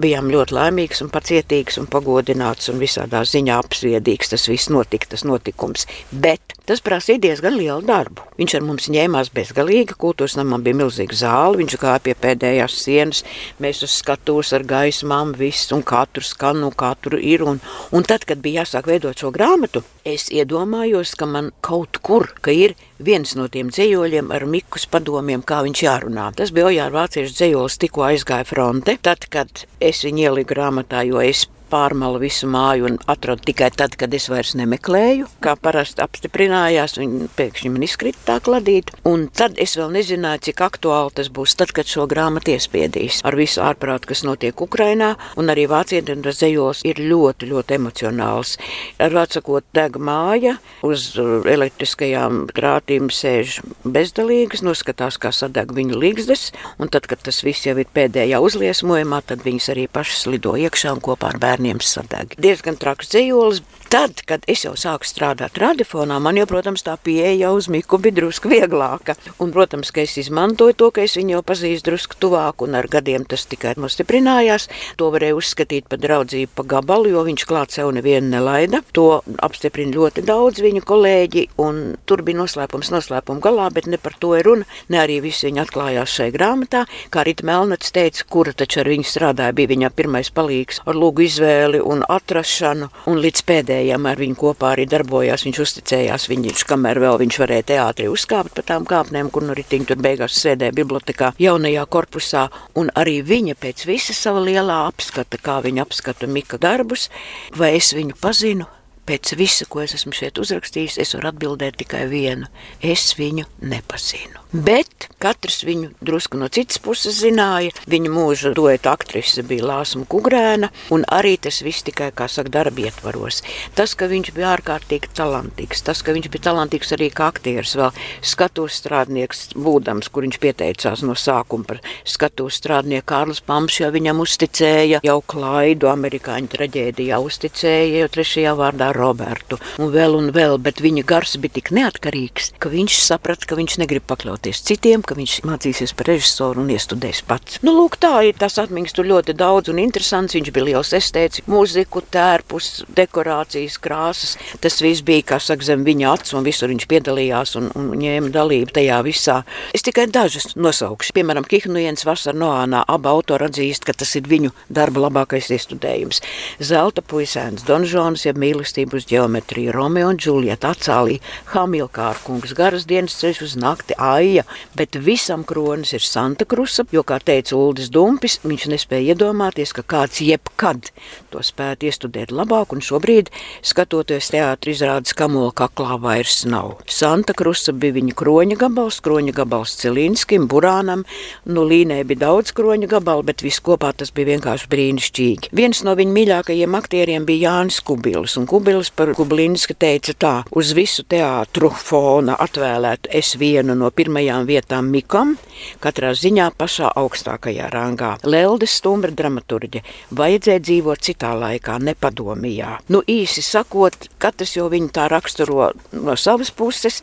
bijām 0.02 0.32
ļoti 0.34 0.58
laimīgs 0.58 1.06
un 1.06 1.14
pacietīgs 1.14 1.80
un 1.82 1.90
pagodināts 1.92 2.72
un 2.74 2.82
visādā 2.82 3.24
ziņā 3.28 3.60
apsviedīgs 3.64 4.34
tas 4.34 4.50
viss 4.52 4.72
notika, 4.74 5.14
tas 5.16 5.26
notikums. 5.28 5.88
Bet 6.12 6.56
tas 6.68 6.84
prasīja 6.86 7.22
diezgan 7.28 7.58
lielu 7.58 7.86
darbu. 7.86 8.26
Viņš 8.40 8.56
ar 8.58 8.66
mums 8.68 8.90
ņēmās 8.92 9.32
bezgalīgi, 9.36 9.98
kultūras 10.00 10.38
namam 10.40 10.64
bija 10.66 10.80
milzīga 10.82 11.18
zāle, 11.18 11.60
viņš 11.62 11.78
gāja 11.82 12.04
pie 12.06 12.16
pēdējās 12.20 12.78
sienas, 12.84 13.24
mēs 13.64 13.84
uz 13.86 13.96
skatuves 14.00 14.54
ar 14.58 14.66
gaismām, 14.68 15.36
viss 15.38 15.72
un 15.76 15.84
katru 15.86 16.26
skanu, 16.26 16.72
katru 16.76 17.20
ir, 17.22 17.46
un, 17.46 17.62
un 17.96 18.08
tad, 18.08 18.28
kad 18.28 18.44
bija 18.44 18.64
jāsāk 18.64 18.90
veidot 18.92 19.18
šo 19.18 19.32
grāmatu, 19.36 19.86
es 20.06 20.28
iedomājos, 20.34 21.16
ka 21.18 21.30
man 21.30 21.52
kaut 21.66 22.02
kur 22.06 22.30
ka 22.46 22.54
ir 22.54 22.76
viens 23.02 23.36
no 23.38 23.48
tiem 23.52 23.72
dzējoļiem 23.74 24.32
ar 24.36 24.46
mikus 24.50 24.86
padomiem, 24.92 25.44
kā 25.46 25.62
viņš 25.66 25.84
jārunā. 25.86 26.30
Tas 26.38 26.54
bija 26.56 26.70
Ojāra 26.70 26.94
vāciešu 27.02 27.34
dzējolis, 27.36 27.80
tikko 27.82 28.06
aizgāja 28.10 28.48
fronte. 28.48 28.98
Tad, 29.02 29.28
kad 29.34 29.66
es 29.84 30.04
viņu 30.06 30.28
ieliku 30.28 30.54
grāmatā, 30.54 31.04
jo 31.08 31.24
es 31.24 31.46
pārmala 31.70 32.20
visu 32.22 32.48
māju 32.52 32.90
un 32.90 32.98
atradu 33.12 33.46
tikai 33.50 33.72
tad, 33.76 33.96
kad 34.00 34.14
es 34.16 34.28
vairs 34.32 34.54
nemeklēju. 34.60 35.28
Kā 35.44 35.56
parasti 35.60 36.04
apstiprinājās, 36.06 36.98
viņi 37.00 37.30
pēkšņi 37.38 37.72
man 37.74 37.86
izkrita 37.88 38.22
tā 38.28 38.38
kladīt. 38.46 38.92
Un 39.08 39.28
tad 39.34 39.60
es 39.62 39.76
vēl 39.80 39.94
nezināju, 39.96 40.46
cik 40.50 40.64
aktuāli 40.66 41.16
tas 41.20 41.32
būs 41.34 41.56
tad, 41.60 41.74
kad 41.76 41.90
šo 41.90 42.08
grāmatu 42.12 42.54
iespiedīs. 42.56 43.22
Ar 43.26 43.38
visu 43.40 43.64
ārprātu, 43.66 44.12
kas 44.12 44.24
notiek 44.28 44.62
Ukrainā, 44.62 45.14
un 45.40 45.52
arī 45.54 45.68
vācietiem 45.72 46.24
tas 46.26 46.40
zejos 46.42 46.84
ir 46.88 47.02
ļoti, 47.02 47.50
ļoti 47.52 47.78
emocionāls. 47.80 48.56
Ar 49.02 49.16
vācakot 49.16 49.66
deg 49.76 50.00
māja, 50.02 50.58
uz 50.86 51.14
elektriskajām 51.18 52.46
krātīm 52.56 53.10
sēž 53.14 53.60
bezdalīgas, 53.86 54.64
noskatās, 54.66 55.20
kā 55.22 55.32
sadeg 55.36 55.74
viņu 55.76 56.00
līgzdes, 56.02 56.50
un 56.80 56.92
tad, 56.92 57.08
kad 57.10 57.24
tas 57.26 57.42
viss 57.46 57.66
jau 57.68 57.78
ir 57.80 57.90
pēdējā 57.96 58.42
uzliesmojumā, 58.44 59.22
tad 59.30 59.46
viņas 59.46 59.72
arī 59.74 59.88
pašas 59.92 60.26
lido 60.32 60.56
iekšā 60.60 60.94
un 60.96 61.02
kopā 61.04 61.32
ar 61.34 61.40
bērnu 61.42 61.55
bērniem 61.56 61.80
sadeg. 61.80 62.36
Diezgan 62.42 62.76
traks 62.80 63.10
dzīslis. 63.14 63.64
Tad, 63.96 64.26
kad 64.28 64.44
es 64.52 64.66
jau 64.66 64.74
sāku 64.76 65.08
strādāt 65.08 65.56
radiofonā, 65.56 66.18
man 66.20 66.36
jau, 66.36 66.44
protams, 66.50 66.82
tā 66.84 66.98
pieeja 67.00 67.54
uz 67.56 67.70
Miku 67.72 67.96
bija 68.04 68.18
drusku 68.18 68.50
vieglāka. 68.52 69.14
Un, 69.40 69.54
protams, 69.56 69.88
ka 69.96 70.02
es 70.04 70.18
izmantoju 70.20 70.76
to, 70.76 70.90
ka 70.92 71.06
es 71.08 71.14
viņu 71.16 71.38
jau 71.38 71.40
pazīstu 71.48 71.94
drusku 71.94 72.18
tuvāk, 72.20 72.60
un 72.66 72.76
ar 72.76 72.90
gadiem 72.92 73.24
tas 73.24 73.46
tikai 73.48 73.72
nostiprinājās. 73.80 74.66
To 75.00 75.08
varēja 75.14 75.38
uzskatīt 75.38 75.88
par 75.88 76.02
draudzību 76.04 76.52
pa 76.58 76.66
gabalu, 76.74 77.14
jo 77.14 77.22
viņš 77.24 77.46
klāt 77.48 77.78
sev 77.78 77.94
nevienu 77.96 78.34
nelaida. 78.34 78.82
To 79.00 79.22
apstiprina 79.48 79.96
ļoti 79.96 80.26
daudz 80.28 80.60
viņu 80.66 80.84
kolēģi, 80.92 81.46
un 81.64 81.80
tur 82.04 82.26
bija 82.28 82.42
noslēpums 82.42 82.92
noslēpuma 82.92 83.40
galā, 83.48 83.70
bet 83.72 83.88
ne 83.88 83.96
par 83.96 84.20
to 84.20 84.34
ir 84.36 84.44
runa. 84.44 84.68
Ne 84.92 85.00
arī 85.06 85.22
viss 85.24 85.48
viņa 85.48 85.64
atklājās 85.64 86.18
šai 86.20 86.30
grāmatā. 86.36 86.84
Kā 87.16 87.24
Rita 87.24 87.48
Melnats 87.48 87.96
teica, 87.96 88.28
kura 88.28 88.52
taču 88.52 88.84
ar 88.84 88.92
viņu 88.92 89.08
strādāja, 89.08 89.56
bija 89.56 89.72
viņa 89.72 89.96
pirmais 89.96 90.36
palīgs 90.36 90.84
ar 90.84 91.00
lūgu 91.00 91.30
izvēli 91.30 91.80
un 91.80 92.04
atrašanu, 92.04 92.92
un 93.08 93.24
līdz 93.24 93.48
pēdējai 93.48 93.85
pārējiem 93.86 94.06
ar 94.10 94.18
viņu 94.18 94.36
kopā 94.40 94.72
arī 94.74 94.86
darbojās. 94.90 95.46
Viņš 95.46 95.60
uzticējās 95.62 96.28
viņš, 96.30 96.64
kamēr 96.66 97.00
vēl 97.00 97.20
viņš 97.22 97.38
varēja 97.42 97.66
teātrī 97.70 98.08
uzkāpt 98.10 98.56
pa 98.56 98.64
tām 98.66 98.86
kāpnēm, 98.86 99.30
kur 99.30 99.44
nu 99.46 99.54
ritiņi 99.54 99.86
tur 99.86 100.00
beigās 100.02 100.40
sēdēja 100.42 100.74
bibliotekā 100.74 101.34
jaunajā 101.38 101.86
korpusā. 101.86 102.50
Un 102.76 102.90
arī 102.96 103.22
viņa 103.22 103.56
pēc 103.56 103.86
visa 103.86 104.14
sava 104.14 104.42
lielā 104.42 104.88
apskata, 104.88 105.38
kā 105.38 105.62
viņa 105.62 105.86
apskata 105.86 106.28
Mika 106.28 106.58
darbus, 106.58 107.10
vai 107.56 107.76
es 107.78 107.94
viņu 107.94 108.18
pazinu, 108.22 108.66
pēc 109.06 109.36
visa, 109.40 109.68
ko 109.70 109.84
es 109.86 109.96
esmu 109.98 110.16
šeit 110.16 110.40
uzrakstījis, 110.42 111.00
es 111.02 111.14
varu 111.18 111.32
atbildēt 111.34 111.80
tikai 111.82 112.06
vienu. 112.12 112.50
Es 112.82 113.14
viņu 113.20 113.48
nepazinu. 113.66 114.46
Bet 114.56 115.10
katrs 115.20 115.66
viņu 115.68 115.90
drusku 116.06 116.38
no 116.40 116.48
citas 116.54 116.78
puses 116.80 117.18
zināja. 117.20 117.74
Viņa 117.92 118.12
mūža 118.14 118.52
dueta 118.56 118.94
aktrise 118.96 119.44
bija 119.44 119.66
Lāsma 119.68 120.06
Kugrēna, 120.08 120.70
un 120.96 121.04
arī 121.12 121.34
tas 121.42 121.60
viss 121.66 121.84
tikai, 121.84 122.12
kā 122.16 122.30
saka, 122.32 122.54
darba 122.54 122.86
ietvaros. 122.86 123.42
Tas, 123.76 123.98
ka 124.00 124.08
viņš 124.08 124.32
bija 124.36 124.54
ārkārtīgi 124.54 125.12
talantīgs, 125.18 125.84
tas, 125.84 126.00
ka 126.06 126.16
viņš 126.16 126.30
bija 126.32 126.46
talantīgs 126.48 126.94
arī 126.96 127.10
kā 127.12 127.28
aktieris, 127.34 127.76
vēl 127.76 127.92
skatuves 128.24 128.80
strādnieks 128.80 129.44
būdams, 129.60 130.08
kur 130.14 130.24
viņš 130.24 130.40
pieteicās 130.40 131.04
no 131.04 131.18
sākuma 131.20 131.68
par 131.74 131.84
skatuves 132.08 132.62
strādnieku. 132.62 133.10
Kārlis 133.12 133.44
Pamps 133.44 133.82
jau 133.82 133.92
viņam 133.92 134.24
uzticēja, 134.24 135.04
jau 135.04 135.18
Klaidu 135.36 135.92
amerikāņu 135.92 136.54
traģēdijā 136.56 137.20
uzticēja, 137.28 138.06
jau 138.06 138.12
trešajā 138.16 138.56
vārdā 138.56 138.94
Robertu, 138.96 139.60
un 139.82 139.92
vēl 139.94 140.18
un 140.18 140.32
vēl, 140.36 140.58
bet 140.64 140.82
viņa 140.84 141.06
gars 141.08 141.36
bija 141.42 141.58
tik 141.60 141.72
neatkarīgs, 141.76 142.54
ka 142.62 142.72
viņš 142.74 143.00
saprata, 143.06 143.48
ka 143.50 143.60
viņš 143.60 143.80
negrib 143.84 144.06
pakļauties 144.10 144.64
citiem, 144.66 145.04
ka 145.06 145.18
viņš 145.18 145.40
mācīsies 145.48 145.94
par 145.98 146.10
režisoru 146.12 146.64
un 146.64 146.72
iestudēs 146.74 147.22
pats. 147.28 147.60
Nu, 147.66 147.76
lūk, 147.78 147.98
tā 148.02 148.14
ir 148.30 148.38
tās 148.40 148.58
atmiņas 148.62 148.96
tur 148.96 149.10
ļoti 149.10 149.36
daudz 149.38 149.72
un 149.74 149.82
interesants. 149.84 150.36
Viņš 150.36 150.52
bija 150.56 150.68
liels 150.70 150.92
estēts, 150.98 151.44
mūziku, 151.50 152.02
tērpus, 152.12 152.86
dekorācijas, 152.98 153.78
krāsas. 153.82 154.36
Tas 154.64 154.80
viss 154.84 155.04
bija, 155.06 155.26
kā 155.32 155.40
saka, 155.44 155.66
zem 155.66 155.86
viņa 155.88 156.12
acs, 156.16 156.34
un 156.36 156.46
visur 156.48 156.72
viņš 156.72 156.88
piedalījās 156.92 157.56
un, 157.60 157.70
un 157.78 157.92
ņēma 158.00 158.32
dalību 158.36 158.76
tajā 158.76 159.00
visā. 159.06 159.38
Es 159.76 159.86
tikai 159.86 160.08
dažas 160.12 160.54
nosaukšu. 160.56 161.16
Piemēram, 161.16 161.48
Kihnujiens 161.50 162.06
vasarā 162.08 162.36
Noānā 162.40 162.84
abi 162.92 163.12
autori 163.12 163.48
atzīst, 163.50 163.86
ka 163.88 163.96
tas 163.98 164.16
ir 164.20 164.28
viņu 164.30 164.52
darba 164.70 165.06
labākais 165.06 165.52
iestudējums. 165.56 166.22
Zelta 166.60 167.04
puisēns, 167.06 167.66
Donžons, 167.68 168.26
jeb 168.28 168.40
mīlestību 168.86 168.98
uz 168.98 169.06
ģeometriju, 169.10 169.74
Romeo 169.74 170.10
un 170.10 170.18
Džulieta 170.18 170.74
atcālīja 170.74 171.22
Hamilkāra 171.54 172.20
kungs, 172.24 172.54
garas 172.54 172.86
dienas 172.86 173.16
ceļš 173.20 173.42
uz 173.42 173.56
nakti, 173.58 173.96
aija, 173.98 174.44
bet 174.76 174.96
visam 174.96 175.44
kronis 175.44 175.94
ir 175.94 176.02
Santa 176.02 176.46
Krusa, 176.46 176.86
jo, 176.92 177.04
kā 177.04 177.20
teica 177.20 177.56
Uldis 177.56 177.90
Dumpis, 177.90 178.40
viņš 178.44 178.68
nespēja 178.70 179.16
iedomāties, 179.16 179.74
ka 179.74 179.84
kāds 179.84 180.22
jebkad 180.22 180.92
to 181.32 181.42
spētu 181.42 181.90
iestudēt 181.90 182.32
labāk, 182.32 182.74
un 182.74 182.82
šobrīd, 182.82 183.32
skatoties 183.64 184.32
teātri 184.32 184.76
izrādes 184.76 185.16
kamola 185.16 185.52
kaklā 185.52 185.98
vairs 186.00 186.46
nav. 186.46 186.80
Santa 186.88 187.34
Krusa 187.34 187.74
bija 187.74 187.98
viņa 187.98 188.16
kroņa 188.16 188.60
gabals, 188.60 189.02
kroņa 189.02 189.34
gabals 189.36 189.76
Cilīnskim, 189.82 190.48
Burānam, 190.48 191.06
nu 191.46 191.66
līnē 191.66 192.04
bija 192.06 192.26
daudz 192.28 192.54
kroņa 192.56 192.90
gabalu, 192.92 193.26
bet 193.26 193.44
viss 193.46 193.64
kopā 193.64 193.94
tas 193.96 194.14
bija 194.16 194.36
vienkārši 194.36 194.70
brīnišķīgi. 194.72 195.54
Viens 195.56 195.84
no 195.86 195.96
viņa 195.98 196.16
mīļākajiem 196.16 196.78
aktieriem 196.78 197.26
bija 197.28 197.50
Jānis 197.50 197.82
Kubilis, 197.86 198.36
un 198.40 198.48
Kubilis 198.76 198.92
par 198.92 199.14
Kublinska 199.16 199.72
teica 199.80 200.14
tā, 200.20 200.30
uz 200.52 200.74
visu 200.76 201.06
teātru 201.08 201.70
fona 201.72 202.34
atvēlētu 202.44 203.08
es 203.16 203.30
vienu 203.40 203.72
no 203.72 203.88
pirmajām 203.88 204.44
vietām 204.50 204.90
Mikam, 204.92 205.32
katrā 205.80 206.10
ziņā 206.12 206.50
pašā 206.60 206.90
augstākajā 207.00 207.70
rangā. 207.72 208.10
Leldes 208.28 208.76
stumbra 208.82 209.16
dramaturģe 209.16 209.80
vajadzēja 210.12 210.66
dzīvot 210.68 211.08
citā 211.08 211.32
laikā, 211.40 211.78
nepadomījā. 211.88 212.74
Nu, 212.92 213.00
īsi 213.08 213.46
sakot, 213.48 214.10
katrs 214.20 214.58
jau 214.58 214.68
viņu 214.74 214.92
tā 214.92 215.08
raksturo 215.14 215.72
no 215.96 216.20
savas 216.20 216.52
puses, 216.52 217.00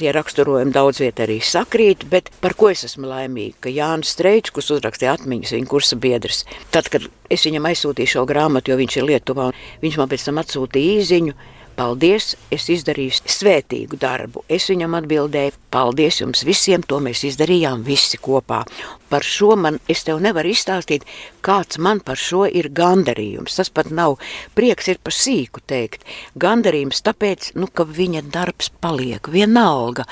tie 0.00 0.16
raksturojumi 0.16 0.72
daudz 0.72 1.04
viet 1.04 1.20
arī 1.20 1.42
sakrīt, 1.44 2.08
bet 2.08 2.32
par 2.40 2.56
ko 2.56 2.72
es 2.72 2.88
esmu 2.88 3.12
laimīga, 3.12 3.66
ka 3.66 3.76
Jānis 3.76 4.16
Streičs, 4.16 4.56
kurš 4.56 4.78
uzrakstīja 4.78 5.18
atmiņas, 5.20 5.58
viņa 5.58 5.74
kursa 5.76 6.00
biedrs, 6.00 6.46
tad, 6.72 6.88
kad 6.88 7.12
es 7.30 7.46
viņam 7.46 7.70
aizsūtīju 7.70 8.14
šo 8.16 8.26
grāmatu, 8.28 8.72
jo 8.72 8.80
viņš 8.80 8.98
ir 8.98 9.08
Lietuvā, 9.12 9.50
viņš 9.84 9.98
man 10.00 10.10
pēc 10.10 10.28
tam 10.28 10.42
atsūtīja 10.42 11.00
īziņu, 11.00 11.38
Paldies, 11.80 12.34
es 12.52 12.66
izdarīju 12.68 13.30
svētīgu 13.30 13.96
darbu. 14.00 14.42
Es 14.52 14.66
viņam 14.68 14.98
atbildēju, 14.98 15.54
paldies 15.72 16.18
jums 16.20 16.42
visiem, 16.44 16.82
to 16.84 16.98
mēs 17.00 17.22
izdarījām 17.24 17.86
visi 17.86 18.18
kopā. 18.20 18.58
Par 19.08 19.24
šo 19.24 19.54
man 19.56 19.78
es 19.88 20.04
tev 20.04 20.20
nevaru 20.20 20.52
izstāstīt, 20.52 21.06
kāds 21.46 21.80
man 21.80 22.02
par 22.04 22.20
šo 22.20 22.42
ir 22.44 22.68
gandarījums. 22.76 23.56
Tas 23.56 23.72
pat 23.72 23.88
nav 23.96 24.18
prieks 24.58 24.92
ir 24.92 25.00
par 25.00 25.16
sīku 25.16 25.64
teikt. 25.72 26.04
Gandarījums 26.36 27.00
tāpēc, 27.06 27.54
nu, 27.56 27.70
ka 27.72 27.88
viņa 27.88 28.26
darbs 28.28 28.68
paliek 28.84 29.32
vienalga 29.32 30.04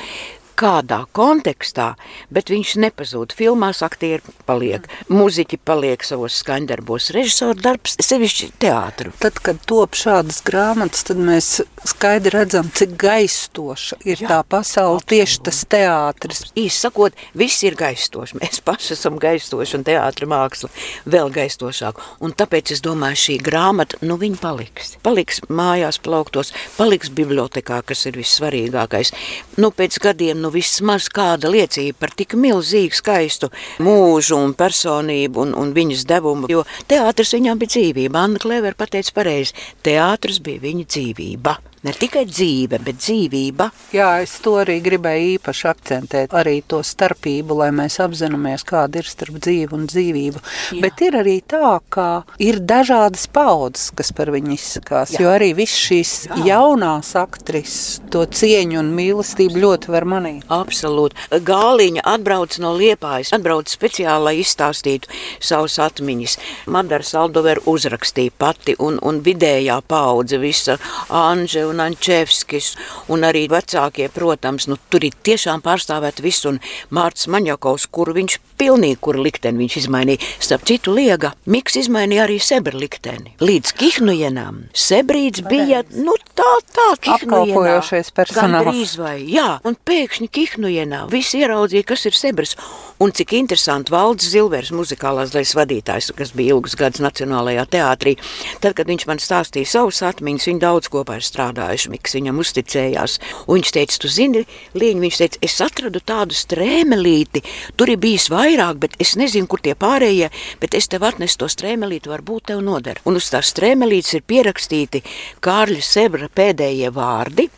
kādā 0.58 1.04
kontekstā, 1.16 1.92
bet 2.34 2.50
viņš 2.52 2.74
nepazūd. 2.82 3.34
Filmās 3.38 3.82
aktieri 3.86 4.22
paliek, 4.48 4.88
muziķi 5.12 5.60
paliek 5.68 6.02
savos 6.06 6.38
skaņdarbos, 6.42 7.10
režisora 7.14 7.56
darbs, 7.58 7.96
sevišķi 8.02 8.50
teātru. 8.62 9.12
Tad, 9.22 9.38
kad 9.44 9.60
top 9.68 9.96
šādas 9.98 10.40
grāmatas, 10.46 11.04
tad 11.08 11.20
mēs 11.22 11.50
skaidri 11.88 12.34
redzam, 12.34 12.70
cik 12.74 12.96
gaistoša 13.00 14.00
ir 14.08 14.22
Jā, 14.24 14.28
tā 14.30 14.40
pasaule, 14.42 14.98
absolūti. 14.98 15.14
tieši 15.14 15.40
tas 15.48 15.62
teātris. 15.70 16.42
Īsi 16.58 16.82
sakot, 16.82 17.16
viss 17.38 17.62
ir 17.66 17.78
gaistoši. 17.78 18.38
Mēs 18.42 18.62
paši 18.66 18.94
esam 18.96 19.18
gaistoši 19.22 19.78
un 19.78 19.86
teātra 19.86 20.28
māksla 20.30 20.70
vēl 21.06 21.30
gaistošāk. 21.34 22.00
Un 22.24 22.34
tāpēc 22.36 22.74
es 22.74 22.82
domāju, 22.84 23.20
šī 23.24 23.38
grāmata, 23.46 24.00
nu 24.02 24.18
viņa 24.20 24.40
paliks. 24.42 24.96
Paliks 25.04 25.40
mājās 25.48 26.00
plauktos, 26.02 26.52
paliks 26.76 27.12
bibliotekā, 27.14 27.80
kas 27.86 28.06
ir 28.10 28.18
vissvarīgākais. 28.18 29.14
Nu, 29.58 29.70
pēc 29.74 29.98
gadiem, 30.02 30.40
nu, 30.42 30.47
nu 30.48 30.54
vismaz 30.54 31.10
kāda 31.12 31.50
liecība 31.52 31.98
par 32.00 32.14
tik 32.16 32.32
milzīgu 32.40 32.96
skaistu 32.96 33.50
mūžu 33.84 34.38
un 34.40 34.54
personību 34.56 35.44
un, 35.44 35.54
un 35.58 35.74
viņas 35.76 36.06
devumu, 36.08 36.48
jo 36.48 36.64
teātris 36.88 37.34
viņām 37.36 37.60
bija 37.60 37.76
dzīvība. 37.76 38.24
Anna 38.24 38.40
Klever 38.40 38.78
pateica 38.78 39.12
pareizi, 39.20 39.56
teātris 39.84 40.40
bija 40.44 40.64
viņa 40.64 40.88
dzīvība. 40.88 41.58
Ne 41.86 41.92
tikai 41.94 42.24
dzīve, 42.26 42.80
bet 42.82 42.98
dzīvība. 42.98 43.68
Jā, 43.94 44.08
es 44.24 44.32
to 44.42 44.56
arī 44.58 44.80
gribēju 44.82 45.36
īpaši 45.36 45.66
akcentēt. 45.70 46.34
Arī 46.34 46.56
to 46.66 46.80
starpību, 46.82 47.54
lai 47.60 47.68
mēs 47.74 48.00
apzināmies, 48.02 48.64
kāda 48.66 48.98
ir 48.98 49.06
starp 49.06 49.38
dzīvi 49.38 49.76
un 49.76 49.86
dzīvību. 49.86 50.42
Jā. 50.74 50.80
Bet 50.82 51.04
ir 51.06 51.18
arī 51.20 51.36
tā, 51.46 51.76
ka 51.94 52.08
ir 52.42 52.58
dažādas 52.66 53.28
paudzes, 53.30 53.92
kas 53.94 54.10
par 54.10 54.32
viņu 54.34 54.56
izsakās. 54.56 55.14
Jā. 55.14 55.22
Jo 55.22 55.32
arī 55.36 55.52
viss 55.58 55.78
šīs 55.86 56.14
Jā. 56.26 56.40
jaunās 56.50 57.14
aktrises 57.18 58.02
to 58.10 58.26
cieņu 58.26 58.82
un 58.82 58.90
mīlestību 58.98 59.62
ļoti 59.62 59.94
var 59.94 60.08
manīt. 60.08 60.37
Absolūti. 60.52 61.16
Gāliņa 61.44 62.04
atbrauc 62.08 62.58
no 62.62 62.74
Liepājas, 62.78 63.32
atbrauc 63.36 63.70
speciāli, 63.70 64.24
lai 64.24 64.34
izstāstītu 64.42 65.10
savus 65.40 65.78
atmiņas. 65.82 66.38
Madara 66.72 67.06
Saldover 67.06 67.60
uzrakstīja 67.68 68.34
pati 68.38 68.76
un, 68.78 68.98
un 69.02 69.20
vidējā 69.24 69.80
paudze, 69.88 70.40
visa 70.42 70.78
Anže 71.08 71.64
un 71.68 71.82
Ančevskis, 71.84 72.74
un 73.12 73.26
arī 73.28 73.46
vecākie, 73.50 74.08
protams, 74.14 74.68
nu, 74.70 74.78
tur 74.90 75.06
ir 75.08 75.16
tiešām 75.26 75.62
pārstāvēt 75.64 76.22
visu, 76.24 76.54
un 76.54 76.62
Mārts 76.94 77.28
Maņakovs, 77.30 77.88
kuru 77.92 78.16
viņš 78.18 78.38
pilnīgi, 78.58 79.00
kuru 79.02 79.22
likteni 79.26 79.64
viņš 79.64 79.78
izmainīja. 79.82 80.32
Starp 80.42 80.66
citu, 80.68 80.94
Liega, 80.96 81.32
Miks 81.48 81.78
izmainīja 81.80 82.26
arī 82.26 82.38
Sebra 82.42 82.78
likteni. 82.78 83.34
Līdz 83.42 83.74
Kihnujenām 83.78 84.64
Sebrīds 84.76 85.44
bija, 85.48 85.82
nu, 85.96 86.14
tā, 86.38 86.50
tā, 86.74 86.88
Apkalpojošais 87.18 88.10
personāls. 88.16 88.96
Vai, 88.98 89.16
jā, 89.30 89.48
un 89.66 89.76
pēkšņi 89.88 90.27
Kihnujenā 90.32 91.04
visi 91.12 91.40
ieraudzīja, 91.42 91.86
kas 91.88 92.04
ir 92.08 92.16
Sebras, 92.16 92.54
un 93.02 93.12
cik 93.14 93.32
interesanti 93.38 93.92
Valds 93.94 94.28
Zilvers, 94.32 94.72
muzikālās 94.74 95.32
daļas 95.34 95.54
vadītājs, 95.58 96.10
kas 96.18 96.32
bija 96.36 96.56
ilgus 96.56 96.76
gadus 96.78 97.02
Nacionālajā 97.04 97.64
teātrī, 97.72 98.16
tad, 98.62 98.74
kad 98.78 98.90
viņš 98.90 99.06
man 99.08 99.22
stāstīja 99.22 99.70
savus 99.72 100.00
atmiņas, 100.06 100.48
viņi 100.50 100.62
daudz 100.64 100.90
kopā 100.92 101.18
ir 101.18 101.26
strādājuši, 101.26 101.92
Miks 101.94 102.16
viņam 102.18 102.40
uzticējās. 102.42 103.18
Un 103.46 103.58
viņš 103.58 103.72
teica, 103.78 103.98
tu 104.02 104.12
zini, 104.12 104.44
Līņa, 104.78 105.02
viņš 105.06 105.20
teica, 105.22 105.42
es 105.48 105.58
atradu 105.64 106.02
tādu 106.04 106.36
strēmelīti, 106.36 107.42
tur 107.78 107.92
ir 107.92 108.00
bijis 108.02 108.28
vairāk, 108.32 108.80
bet 108.84 108.96
es 109.02 109.16
nezinu, 109.20 109.48
kur 109.50 109.62
tie 109.64 109.74
pārējie, 109.78 110.30
bet 110.60 110.76
es 110.78 110.90
tev 110.90 111.06
atnesu 111.08 111.42
to 111.42 111.50
strēmelīti, 111.52 112.12
varbūt 112.12 112.50
tev 112.52 112.62
noder. 112.64 113.00
Un 113.08 113.18
uz 113.20 113.30
tās 113.32 113.52
strēmelītes 113.54 114.18
ir 114.18 114.26
pierakstīti 114.28 115.04
Kārļa 115.44 115.84
Sebra 115.84 116.28
pēdējie 116.34 116.92
vārdi, 116.94 117.48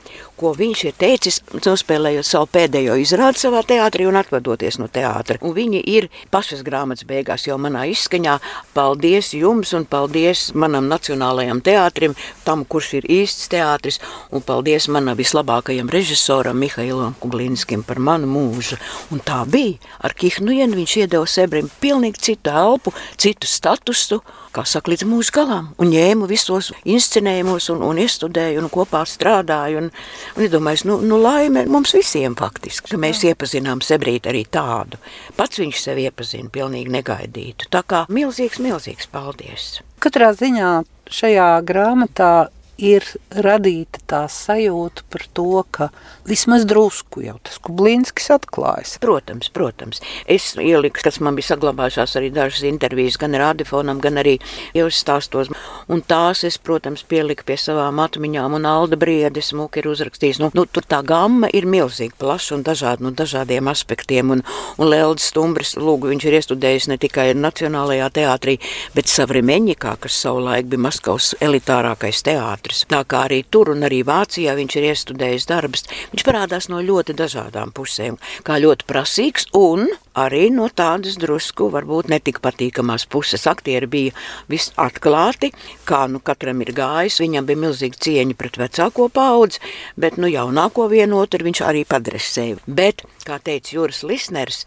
ko 0.41 0.53
viņš 0.57 0.83
ir 0.89 0.97
teicis, 1.01 1.39
nospēlējot 1.53 2.27
savu 2.27 2.49
pēdējo 2.55 2.97
izrādi 3.03 3.43
savā 3.43 3.61
teātrī 3.67 4.07
un 4.09 4.19
atvadoties 4.21 4.79
no 4.81 4.89
teātra. 4.93 5.37
Un 5.45 5.55
viņi 5.57 5.83
ir 5.93 6.09
pašas 6.33 6.65
grāmatas 6.67 7.07
beigās 7.09 7.45
jau 7.49 7.59
manā 7.61 7.85
izskaņā. 7.93 8.39
Paldies 8.77 9.35
jums 9.37 9.75
un 9.77 9.85
paldies 9.91 10.49
manam 10.57 10.89
Nacionālajam 10.91 11.61
teātrim, 11.65 12.17
tam, 12.47 12.65
kurš 12.65 12.95
ir 13.01 13.09
īsts 13.21 13.51
teātris, 13.53 14.01
un 14.33 14.45
paldies 14.47 14.89
manam 14.93 15.19
vislabākajam 15.21 15.93
režisoram 15.93 16.59
Mihailam 16.61 17.17
Kublinskim 17.21 17.85
par 17.87 18.01
manu 18.01 18.31
mūžu. 18.31 18.81
Un 19.13 19.21
tā 19.25 19.43
bija. 19.51 19.79
Ar 20.01 20.17
Kihnuienu 20.17 20.79
viņš 20.81 20.97
iedeva 21.03 21.29
Sebrim 21.29 21.69
pilnīgi 21.83 22.31
citu 22.31 22.53
elpu, 22.55 22.95
citu 23.21 23.49
statusu, 23.51 24.23
kā 24.55 24.65
saka, 24.69 24.93
līdz 24.93 25.07
mūža 25.09 25.35
galam, 25.41 25.71
un 25.81 25.91
ņēmu 25.93 26.29
visos 26.31 26.71
inscenējumos, 26.89 27.71
un, 27.75 27.85
un 27.87 28.01
iestudēju, 28.03 28.63
un 28.63 28.71
kopā 28.73 29.03
strādāju. 29.09 29.85
Un, 29.85 29.91
un 30.37 30.47
iedomājos, 30.47 30.85
nu, 30.89 30.99
nu 31.07 31.21
laime 31.23 31.65
mums 31.71 31.95
visiem 31.97 32.37
faktiski, 32.39 32.93
ka 32.93 33.01
mēs 33.01 33.25
iepazinām 33.29 33.83
Sebrītu 33.85 34.33
arī 34.33 34.45
tādu. 34.51 35.01
Pats 35.39 35.63
viņš 35.63 35.83
sevi 35.87 36.07
iepazina 36.09 36.53
pilnīgi 36.53 36.93
negaidītu. 36.95 37.71
Tā 37.73 37.85
kā 37.87 38.05
milzīgs, 38.13 38.63
milzīgs 38.63 39.11
paldies. 39.13 39.69
Katrā 40.01 40.33
ziņā 40.37 40.81
šajā 41.11 41.51
grāmatā 41.67 42.33
ir 42.81 43.05
radīta 43.31 44.01
tā 44.09 44.21
sajūta 44.33 45.05
par 45.13 45.25
to, 45.37 45.63
ka 45.71 45.89
vismaz 46.29 46.65
drusku 46.69 47.23
jau 47.25 47.37
tas 47.45 47.61
Kublinskis 47.63 48.31
atklājas. 48.33 48.97
Protams, 49.03 49.51
protams. 49.53 50.01
Es 50.31 50.55
ieliku, 50.57 51.03
kas 51.05 51.21
man 51.21 51.37
bija 51.39 51.53
saglabājušās 51.53 52.17
arī 52.19 52.31
dažas 52.35 52.65
intervijas, 52.69 53.19
gan 53.21 53.37
radiofonam, 53.39 54.01
gan 54.03 54.21
arī 54.23 54.39
jau 54.77 54.89
stāstos. 54.93 55.53
Un 55.91 56.03
tās 56.07 56.45
es, 56.49 56.57
protams, 56.59 57.05
pieliku 57.05 57.45
pie 57.47 57.59
savām 57.61 58.01
atmiņām, 58.03 58.57
un 58.57 58.69
Alda 58.69 58.99
Briedis 59.01 59.53
mūk 59.57 59.81
ir 59.81 59.91
uzrakstījis. 59.93 60.41
Nu, 60.43 60.51
nu, 60.57 60.65
tur 60.65 60.87
tā 60.89 61.03
gamma 61.07 61.51
ir 61.53 61.69
milzīgi 61.69 62.17
plaša 62.21 62.57
un 62.57 62.65
dažādi, 62.67 63.05
nu, 63.07 63.15
dažādiem 63.17 63.69
aspektiem. 63.71 64.33
Un, 64.37 64.45
un 64.81 64.91
Leldas 64.91 65.29
Stumbris, 65.31 65.77
lūgu, 65.77 66.11
viņš 66.15 66.29
ir 66.29 66.39
iestudējis 66.41 66.91
ne 66.91 66.99
tikai 67.01 67.31
Nacionālajā 67.37 68.11
teātrī, 68.21 68.57
bet 68.97 69.11
Savrimeņikā, 69.11 69.97
kas 70.01 70.17
savulaik 70.25 70.71
bija 70.71 70.87
Maskavas 70.89 71.35
elitārākais 71.45 72.25
teātris 72.27 72.70
skaidrs. 72.71 72.87
Tā 72.91 73.05
kā 73.05 73.27
arī 73.29 73.45
tur 73.51 73.71
un 73.71 73.83
arī 73.87 74.03
Vācijā 74.05 74.55
viņš 74.55 74.77
ir 74.77 74.87
iestudējis 74.91 75.47
darbus, 75.49 75.85
viņš 76.13 76.25
parādās 76.25 76.69
no 76.69 76.81
ļoti 76.81 77.15
dažādām 77.15 77.73
pusēm, 77.73 78.19
kā 78.45 78.59
ļoti 78.61 78.87
prasīgs 78.87 79.47
un 79.55 79.89
arī 80.15 80.51
no 80.51 80.69
tādas 80.69 81.17
drusku, 81.19 81.71
varbūt 81.71 82.11
netik 82.11 82.41
patīkamās 82.41 83.07
puses. 83.09 83.47
Aktieri 83.47 83.87
bija 83.87 84.13
visatklāti, 84.49 85.53
kā 85.85 86.07
nu 86.09 86.21
katram 86.21 86.61
ir 86.63 86.73
gājis. 86.75 87.21
Viņam 87.21 87.47
bija 87.47 87.63
milzīga 87.67 87.97
cieņa 87.97 88.37
pret 88.37 88.59
vecāko 88.59 89.09
paudzi, 89.09 89.61
bet 89.97 90.19
nu 90.19 90.31
jaunāko 90.31 90.89
vienotru 90.91 91.45
viņš 91.47 91.63
arī 91.67 91.85
padresēja. 91.85 92.59
Bet, 92.67 93.05
kā 93.27 93.39
teica 93.39 93.77
Juris 93.77 94.03
Lisners, 94.03 94.65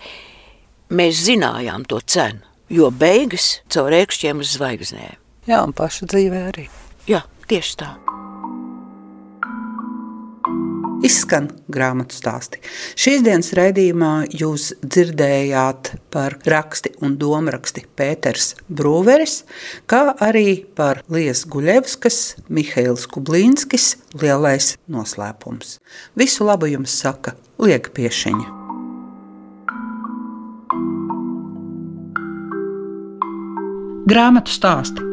mēs 0.90 1.26
zinājām 1.28 1.86
to 1.88 2.00
cenu, 2.06 2.44
jo 2.70 2.90
beigas 2.92 3.60
caur 3.70 3.94
ēkšķiem 3.94 4.44
uz 4.44 4.56
zvaigznēm. 4.58 5.20
Jā, 5.44 5.60
un 5.60 5.76
paša 5.76 6.08
dzīvē 6.08 6.48
arī. 6.54 6.70
Tieši 7.54 7.76
tā 7.78 7.92
izskan 11.04 11.50
grāmatu 11.70 12.16
stāsti. 12.16 12.62
Šīs 12.98 13.22
dienas 13.26 13.52
raidījumā 13.54 14.14
jūs 14.34 14.72
dzirdējāt 14.82 15.92
par 16.14 16.40
raksti 16.50 16.96
un 17.04 17.18
domāraksti 17.22 17.84
Pēters 17.94 18.54
Brūveris, 18.72 19.44
kā 19.86 20.16
arī 20.24 20.64
par 20.74 21.04
Lies 21.14 21.44
Guļevskas, 21.46 22.20
Mihails 22.50 23.06
Kublīnskis 23.12 23.92
lielais 24.18 24.74
noslēpums. 24.90 25.78
Visu 26.18 26.50
labu 26.50 26.72
jums 26.74 26.98
saka 27.04 27.38
Lieka 27.62 27.94
Piešiņa. 27.94 28.60
Grāmatu 34.10 34.52
stāsti 34.52 35.13